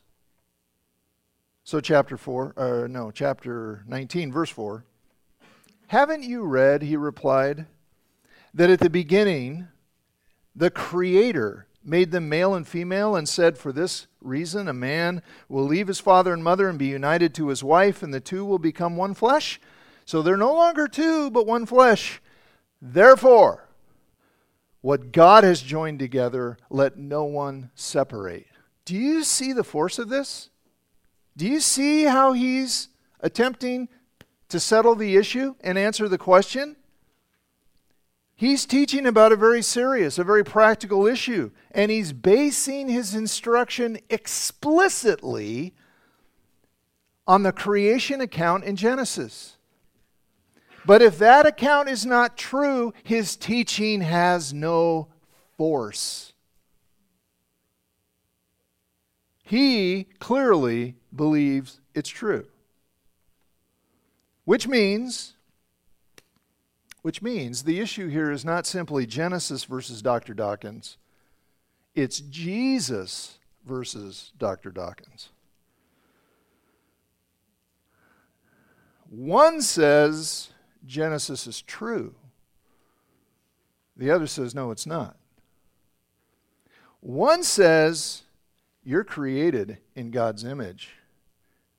So, 1.64 1.82
chapter 1.82 2.16
4, 2.16 2.54
or 2.56 2.88
no, 2.88 3.12
chapter 3.12 3.84
19, 3.88 4.32
verse 4.32 4.50
4. 4.50 4.86
Haven't 5.88 6.24
you 6.24 6.44
read, 6.44 6.82
he 6.82 6.96
replied, 6.96 7.66
that 8.54 8.70
at 8.70 8.80
the 8.80 8.90
beginning 8.90 9.68
the 10.56 10.72
Creator 10.72 11.68
made 11.84 12.12
them 12.12 12.30
male 12.30 12.54
and 12.56 12.68
female 12.68 13.16
and 13.16 13.28
said, 13.28 13.58
For 13.58 13.72
this 13.72 14.08
reason, 14.22 14.68
a 14.68 14.74
man 14.74 15.22
will 15.48 15.66
leave 15.66 15.88
his 15.88 16.00
father 16.00 16.34
and 16.34 16.44
mother 16.44 16.70
and 16.70 16.80
be 16.80 16.88
united 16.88 17.34
to 17.36 17.50
his 17.50 17.64
wife, 17.64 18.02
and 18.02 18.14
the 18.14 18.20
two 18.20 18.46
will 18.46 18.60
become 18.60 18.96
one 18.96 19.14
flesh? 19.14 19.60
So 20.06 20.22
they're 20.22 20.38
no 20.38 20.54
longer 20.54 20.88
two, 20.88 21.30
but 21.30 21.46
one 21.46 21.66
flesh. 21.66 22.22
Therefore, 22.82 23.66
what 24.82 25.12
God 25.12 25.44
has 25.44 25.62
joined 25.62 26.00
together, 26.00 26.58
let 26.70 26.98
no 26.98 27.24
one 27.24 27.72
separate. 27.76 28.48
Do 28.86 28.96
you 28.96 29.24
see 29.24 29.54
the 29.54 29.63
force 29.63 30.00
of 30.00 30.10
this? 30.10 30.50
Do 31.36 31.46
you 31.46 31.60
see 31.60 32.04
how 32.04 32.34
he's 32.34 32.90
attempting 33.20 33.90
to 34.50 34.60
settle 34.60 34.96
the 34.96 35.18
issue 35.18 35.56
and 35.62 35.78
answer 35.78 36.08
the 36.08 36.18
question? 36.18 36.78
He's 38.36 38.66
teaching 38.66 39.08
about 39.08 39.32
a 39.32 39.36
very 39.36 39.63
serious, 39.63 40.20
a 40.20 40.24
very 40.24 40.44
practical 40.44 41.08
issue, 41.08 41.52
and 41.72 41.90
he's 41.90 42.13
basing 42.13 42.88
his 42.88 43.16
instruction 43.16 43.98
explicitly 44.10 45.74
on 47.28 47.44
the 47.44 47.52
creation 47.52 48.22
account 48.22 48.63
in 48.63 48.76
Genesis. 48.76 49.57
But 50.88 51.02
if 51.02 51.17
that 51.17 51.45
account 51.45 51.89
is 51.89 52.06
not 52.06 52.38
true, 52.38 52.93
his 53.04 53.36
teaching 53.36 54.00
has 54.00 54.54
no 54.54 55.10
force. 55.58 56.32
He 59.43 60.08
clearly 60.19 60.95
believes 61.13 61.82
it's 61.93 62.08
true. 62.08 62.47
Which 64.45 64.65
means 64.65 65.34
which 67.02 67.21
means 67.21 67.63
the 67.63 67.82
issue 67.82 68.08
here 68.08 68.32
is 68.32 68.45
not 68.45 68.65
simply 68.65 69.06
Genesis 69.06 69.65
versus 69.65 70.02
Dr. 70.02 70.34
Dawkins. 70.34 70.97
It's 71.95 72.21
Jesus 72.21 73.39
versus 73.65 74.32
Dr. 74.38 74.71
Dawkins. 74.71 75.30
One 79.10 79.62
says 79.62 80.50
Genesis 80.88 81.45
is 81.45 81.62
true. 81.62 82.15
The 83.95 84.10
other 84.10 84.28
says 84.28 84.56
no, 84.56 84.71
it's 84.71 84.88
not. 84.88 85.17
One 87.02 87.43
says 87.43 88.23
you're 88.84 89.04
created 89.04 89.78
in 89.95 90.12
God's 90.12 90.43
image. 90.43 90.93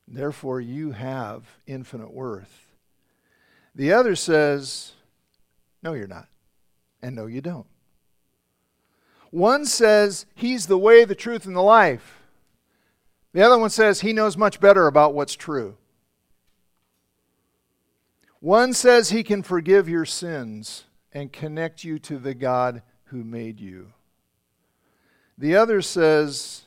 Therefore, 0.07 0.61
you 0.61 0.93
have 0.93 1.45
infinite 1.67 2.13
worth. 2.13 2.67
The 3.75 3.93
other 3.93 4.17
says, 4.17 4.93
No, 5.83 5.93
you're 5.93 6.07
not. 6.07 6.29
And 7.03 7.15
no, 7.15 7.27
you 7.27 7.41
don't. 7.41 7.67
One 9.31 9.65
says, 9.65 10.27
He's 10.35 10.67
the 10.67 10.79
way, 10.79 11.05
the 11.05 11.15
truth, 11.15 11.47
and 11.47 11.55
the 11.55 11.61
life. 11.61 12.23
The 13.33 13.43
other 13.43 13.59
one 13.59 13.71
says, 13.71 14.01
He 14.01 14.13
knows 14.13 14.37
much 14.37 14.61
better 14.61 14.87
about 14.87 15.15
what's 15.15 15.35
true. 15.35 15.77
One 18.41 18.73
says 18.73 19.11
He 19.11 19.23
can 19.23 19.43
forgive 19.43 19.89
your 19.89 20.05
sins 20.05 20.85
and 21.13 21.33
connect 21.33 21.85
you 21.85 21.99
to 22.01 22.19
the 22.19 22.35
God 22.35 22.83
who 23.07 23.25
made 23.25 23.61
you. 23.61 23.93
The 25.37 25.57
other 25.57 25.83
says, 25.83 26.63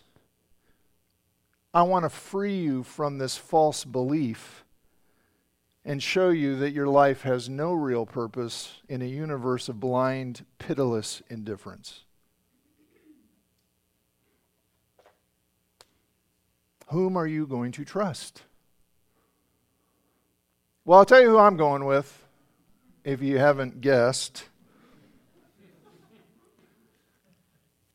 I 1.73 1.83
want 1.83 2.03
to 2.03 2.09
free 2.09 2.57
you 2.57 2.83
from 2.83 3.17
this 3.17 3.37
false 3.37 3.85
belief 3.85 4.65
and 5.83 6.03
show 6.03 6.29
you 6.29 6.57
that 6.57 6.71
your 6.71 6.87
life 6.87 7.21
has 7.23 7.49
no 7.49 7.73
real 7.73 8.05
purpose 8.05 8.81
in 8.87 9.01
a 9.01 9.05
universe 9.05 9.67
of 9.69 9.79
blind, 9.79 10.45
pitiless 10.59 11.21
indifference. 11.29 12.03
Whom 16.87 17.15
are 17.17 17.27
you 17.27 17.47
going 17.47 17.71
to 17.73 17.85
trust? 17.85 18.43
Well, 20.83 20.97
I'll 20.97 21.05
tell 21.05 21.21
you 21.21 21.29
who 21.29 21.37
I'm 21.37 21.57
going 21.57 21.85
with, 21.85 22.25
if 23.03 23.21
you 23.21 23.37
haven't 23.37 23.81
guessed. 23.81 24.45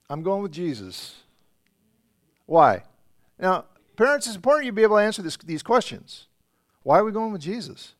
I'm 0.08 0.22
going 0.22 0.42
with 0.42 0.52
Jesus. 0.52 1.16
Why? 2.46 2.84
Now, 3.40 3.64
parents, 3.96 4.28
it's 4.28 4.36
important 4.36 4.66
you 4.66 4.72
be 4.72 4.84
able 4.84 4.96
to 4.98 5.02
answer 5.02 5.20
this, 5.20 5.36
these 5.36 5.64
questions. 5.64 6.28
Why 6.84 7.00
are 7.00 7.04
we 7.04 7.10
going 7.10 7.32
with 7.32 7.42
Jesus? 7.42 7.94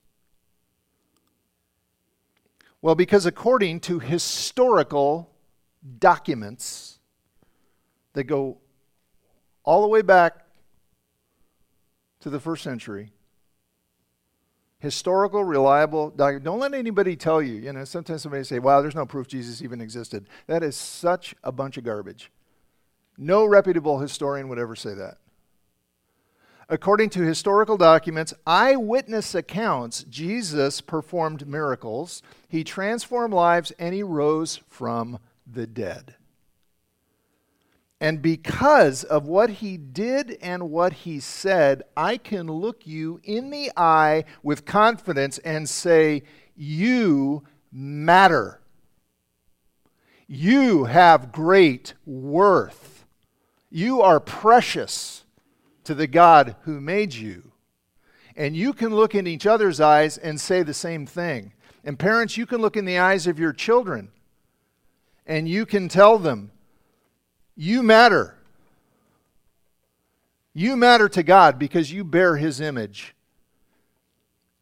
Well, 2.81 2.95
because 2.95 3.27
according 3.27 3.81
to 3.81 3.99
historical 3.99 5.33
documents 5.99 7.01
that 8.13 8.25
go 8.25 8.59
all 9.65 9.83
the 9.83 9.89
way 9.89 10.03
back 10.03 10.47
to 12.21 12.31
the 12.31 12.39
first 12.39 12.63
century, 12.63 13.11
historical, 14.87 15.45
reliable 15.45 16.11
document. 16.11 16.45
Don't 16.45 16.61
let 16.61 16.73
anybody 16.73 17.17
tell 17.17 17.43
you. 17.43 17.55
You 17.55 17.73
know, 17.73 17.85
sometimes 17.85 18.23
somebody 18.23 18.45
say, 18.45 18.61
"Wow, 18.61 18.81
there's 18.81 18.95
no 18.95 19.05
proof 19.05 19.27
Jesus 19.27 19.61
even 19.61 19.81
existed." 19.81 20.29
That 20.47 20.63
is 20.63 20.77
such 20.77 21.35
a 21.43 21.51
bunch 21.51 21.77
of 21.77 21.85
garbage. 21.85 22.31
No 23.19 23.45
reputable 23.45 23.99
historian 23.99 24.49
would 24.49 24.59
ever 24.59 24.77
say 24.77 24.95
that. 24.95 25.19
According 26.69 27.11
to 27.11 27.23
historical 27.23 27.77
documents, 27.77 28.33
eyewitness 28.47 29.35
accounts, 29.35 30.05
Jesus 30.05 30.81
performed 30.81 31.47
miracles, 31.47 32.23
he 32.49 32.65
transformed 32.65 33.35
lives, 33.35 33.73
and 33.79 33.95
he 33.95 34.03
rose 34.03 34.61
from 34.69 35.19
the 35.47 35.67
dead. 35.67 36.15
And 38.01 38.21
because 38.21 39.05
of 39.05 39.27
what 39.27 39.49
he 39.49 39.79
did 39.79 40.37
and 40.43 40.71
what 40.71 40.93
he 40.93 41.19
said, 41.19 41.83
I 41.97 42.19
can 42.19 42.47
look 42.47 42.87
you 42.87 43.21
in 43.25 43.51
the 43.51 43.73
eye 43.77 44.25
with 44.43 44.67
confidence 44.67 45.39
and 45.39 45.69
say, 45.69 46.23
You 46.55 47.45
matter. 47.73 48.61
You 50.27 50.85
have 50.85 51.33
great 51.33 51.95
worth. 52.05 53.07
You 53.71 54.03
are 54.03 54.21
precious 54.21 55.25
to 55.85 55.95
the 55.95 56.07
God 56.07 56.57
who 56.63 56.81
made 56.81 57.15
you. 57.15 57.53
And 58.37 58.55
you 58.55 58.75
can 58.75 58.95
look 58.95 59.15
in 59.15 59.27
each 59.27 59.47
other's 59.47 59.81
eyes 59.81 60.19
and 60.19 60.39
say 60.39 60.63
the 60.63 60.75
same 60.75 61.07
thing. 61.07 61.55
And 61.83 61.99
parents, 61.99 62.37
you 62.37 62.45
can 62.45 62.61
look 62.61 62.77
in 62.77 62.85
the 62.85 62.99
eyes 62.99 63.27
of 63.27 63.39
your 63.39 63.53
children 63.53 64.11
and 65.27 65.49
you 65.49 65.67
can 65.67 65.89
tell 65.89 66.19
them, 66.19 66.51
You 67.57 67.83
matter. 67.83 68.35
You 70.53 70.77
matter 70.77 71.09
to 71.09 71.23
God 71.23 71.59
because 71.59 71.91
you 71.91 72.05
bear 72.05 72.37
His 72.37 72.61
image. 72.61 73.15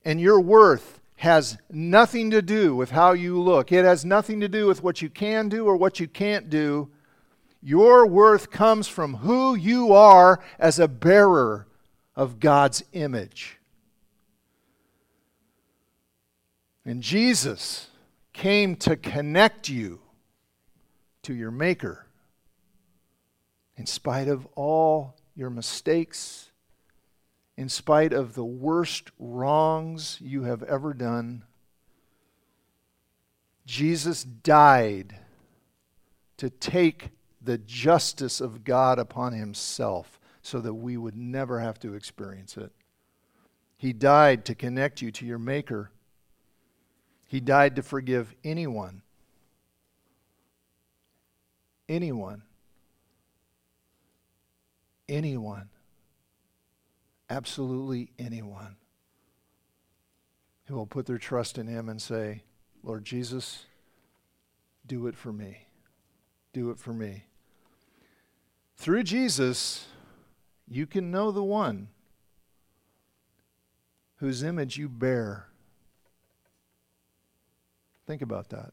And 0.05 0.21
your 0.21 0.41
worth 0.41 1.01
has 1.17 1.59
nothing 1.71 2.31
to 2.31 2.43
do 2.43 2.77
with 2.77 2.91
how 2.91 3.13
you 3.13 3.41
look. 3.41 3.73
It 3.73 3.85
has 3.85 4.05
nothing 4.05 4.41
to 4.41 4.49
do 4.49 4.67
with 4.67 4.83
what 4.83 5.03
you 5.03 5.09
can 5.09 5.49
do 5.49 5.67
or 5.67 5.77
what 5.77 5.99
you 5.99 6.07
can't 6.07 6.51
do. 6.51 6.89
Your 7.63 8.07
worth 8.07 8.51
comes 8.51 8.87
from 8.89 9.15
who 9.15 9.55
you 9.55 9.93
are 9.93 10.41
as 10.59 10.79
a 10.79 10.89
bearer 10.89 11.67
of 12.15 12.39
God's 12.39 12.85
image. 12.93 13.59
And 16.85 17.03
Jesus 17.03 17.89
came 18.33 18.77
to 18.77 18.97
connect 18.97 19.69
you 19.69 20.01
to 21.23 21.33
your 21.33 21.51
Maker 21.51 22.04
in 23.77 23.87
spite 23.87 24.29
of 24.29 24.47
all 24.55 25.17
your 25.35 25.51
mistakes, 25.51 26.51
in 27.57 27.69
spite 27.69 28.13
of 28.13 28.35
the 28.35 28.45
worst 28.45 29.11
wrongs 29.19 30.19
you 30.21 30.43
have 30.45 30.63
ever 30.63 30.95
done. 30.95 31.45
Jesus 33.67 34.25
died 34.25 35.17
to 36.37 36.51
take 36.51 37.11
the 37.41 37.59
justice 37.59 38.41
of 38.41 38.65
God 38.65 38.99
upon 38.99 39.33
himself 39.33 40.19
so 40.43 40.61
that 40.61 40.75
we 40.75 40.97
would 40.97 41.17
never 41.17 41.61
have 41.61 41.79
to 41.81 41.95
experience 41.95 42.57
it. 42.57 42.73
He 43.77 43.93
died 43.93 44.45
to 44.47 44.55
connect 44.55 45.03
you 45.03 45.11
to 45.13 45.27
your 45.27 45.39
Maker. 45.39 45.91
He 47.27 47.41
died 47.41 47.77
to 47.77 47.83
forgive 47.83 48.35
anyone. 48.45 49.03
Anyone. 51.89 52.43
Anyone. 55.09 55.69
Absolutely 57.31 58.11
anyone 58.19 58.77
who 60.67 60.75
will 60.75 60.87
put 60.87 61.07
their 61.07 61.19
trust 61.19 61.59
in 61.59 61.67
Him 61.67 61.89
and 61.89 62.01
say, 62.01 62.43
Lord 62.83 63.05
Jesus, 63.05 63.67
do 64.87 65.07
it 65.07 65.17
for 65.17 65.33
me. 65.33 65.67
Do 66.53 66.71
it 66.71 66.79
for 66.79 66.93
me. 66.93 67.25
Through 68.77 69.05
Jesus, 69.05 69.87
you 70.69 70.87
can 70.87 71.11
know 71.11 71.31
the 71.31 71.43
one 71.43 71.89
whose 74.17 74.43
image 74.43 74.77
you 74.77 74.89
bear. 74.89 75.49
Think 78.07 78.23
about 78.23 78.51
that. 78.51 78.73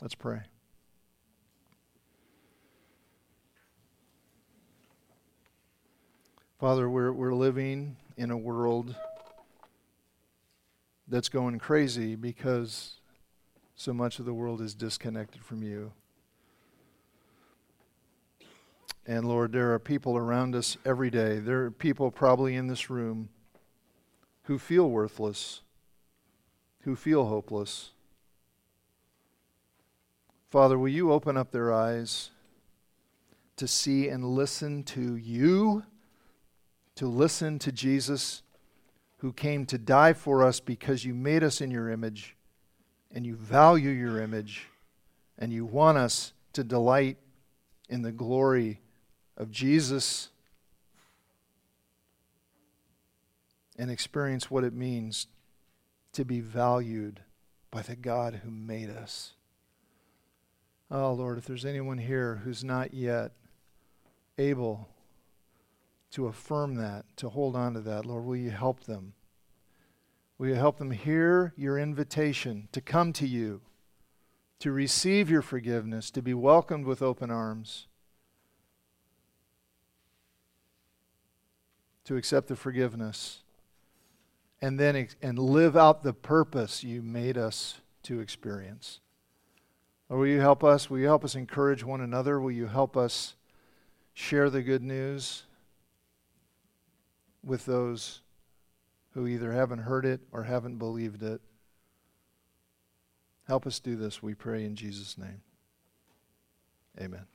Let's 0.00 0.14
pray. 0.14 0.42
Father, 6.64 6.88
we're, 6.88 7.12
we're 7.12 7.34
living 7.34 7.94
in 8.16 8.30
a 8.30 8.38
world 8.38 8.94
that's 11.06 11.28
going 11.28 11.58
crazy 11.58 12.16
because 12.16 12.94
so 13.76 13.92
much 13.92 14.18
of 14.18 14.24
the 14.24 14.32
world 14.32 14.62
is 14.62 14.74
disconnected 14.74 15.44
from 15.44 15.62
you. 15.62 15.92
And 19.06 19.28
Lord, 19.28 19.52
there 19.52 19.74
are 19.74 19.78
people 19.78 20.16
around 20.16 20.54
us 20.54 20.78
every 20.86 21.10
day. 21.10 21.38
There 21.38 21.66
are 21.66 21.70
people 21.70 22.10
probably 22.10 22.56
in 22.56 22.66
this 22.66 22.88
room 22.88 23.28
who 24.44 24.58
feel 24.58 24.88
worthless, 24.88 25.60
who 26.84 26.96
feel 26.96 27.26
hopeless. 27.26 27.90
Father, 30.48 30.78
will 30.78 30.88
you 30.88 31.12
open 31.12 31.36
up 31.36 31.50
their 31.50 31.70
eyes 31.74 32.30
to 33.56 33.68
see 33.68 34.08
and 34.08 34.24
listen 34.24 34.82
to 34.84 35.16
you, 35.16 35.82
to 36.96 37.06
listen 37.06 37.58
to 37.60 37.72
Jesus, 37.72 38.42
who 39.18 39.32
came 39.32 39.66
to 39.66 39.78
die 39.78 40.12
for 40.12 40.44
us 40.44 40.60
because 40.60 41.04
you 41.04 41.14
made 41.14 41.42
us 41.42 41.60
in 41.60 41.70
your 41.70 41.90
image 41.90 42.36
and 43.12 43.24
you 43.24 43.34
value 43.34 43.90
your 43.90 44.20
image 44.20 44.68
and 45.38 45.52
you 45.52 45.64
want 45.64 45.98
us 45.98 46.32
to 46.52 46.62
delight 46.62 47.16
in 47.88 48.02
the 48.02 48.12
glory 48.12 48.80
of 49.36 49.50
Jesus 49.50 50.28
and 53.76 53.90
experience 53.90 54.50
what 54.50 54.64
it 54.64 54.72
means 54.72 55.26
to 56.12 56.24
be 56.24 56.40
valued 56.40 57.20
by 57.70 57.82
the 57.82 57.96
God 57.96 58.40
who 58.44 58.50
made 58.50 58.88
us. 58.88 59.32
Oh, 60.90 61.12
Lord, 61.12 61.38
if 61.38 61.46
there's 61.46 61.64
anyone 61.64 61.98
here 61.98 62.42
who's 62.44 62.62
not 62.62 62.94
yet 62.94 63.32
able 64.38 64.88
to 66.14 66.26
affirm 66.26 66.76
that, 66.76 67.04
to 67.16 67.28
hold 67.28 67.56
on 67.56 67.74
to 67.74 67.80
that, 67.80 68.06
Lord, 68.06 68.24
will 68.24 68.36
you 68.36 68.50
help 68.50 68.84
them? 68.84 69.14
Will 70.38 70.48
you 70.48 70.54
help 70.54 70.78
them 70.78 70.92
hear 70.92 71.52
your 71.56 71.78
invitation 71.78 72.68
to 72.72 72.80
come 72.80 73.12
to 73.14 73.26
you, 73.26 73.62
to 74.60 74.72
receive 74.72 75.28
your 75.28 75.42
forgiveness, 75.42 76.10
to 76.12 76.22
be 76.22 76.32
welcomed 76.32 76.86
with 76.86 77.02
open 77.02 77.30
arms? 77.30 77.88
to 82.04 82.16
accept 82.16 82.48
the 82.48 82.56
forgiveness 82.56 83.42
and 84.60 84.78
then 84.78 85.08
and 85.22 85.38
live 85.38 85.76
out 85.76 86.02
the 86.02 86.12
purpose 86.12 86.84
you 86.84 87.02
made 87.02 87.36
us 87.36 87.80
to 88.02 88.20
experience. 88.20 89.00
Or 90.08 90.18
will 90.18 90.26
you 90.26 90.40
help 90.40 90.62
us? 90.62 90.90
Will 90.90 90.98
you 90.98 91.06
help 91.06 91.24
us 91.24 91.34
encourage 91.34 91.82
one 91.82 92.02
another? 92.02 92.40
Will 92.40 92.50
you 92.50 92.66
help 92.66 92.96
us 92.96 93.34
share 94.12 94.50
the 94.50 94.62
good 94.62 94.82
news 94.82 95.44
with 97.44 97.66
those 97.66 98.20
who 99.12 99.26
either 99.26 99.52
haven't 99.52 99.80
heard 99.80 100.04
it 100.04 100.20
or 100.32 100.44
haven't 100.44 100.78
believed 100.78 101.22
it? 101.22 101.40
Help 103.46 103.66
us 103.66 103.78
do 103.78 103.96
this, 103.96 104.22
we 104.22 104.34
pray 104.34 104.64
in 104.64 104.74
Jesus' 104.74 105.18
name. 105.18 105.42
Amen. 107.00 107.26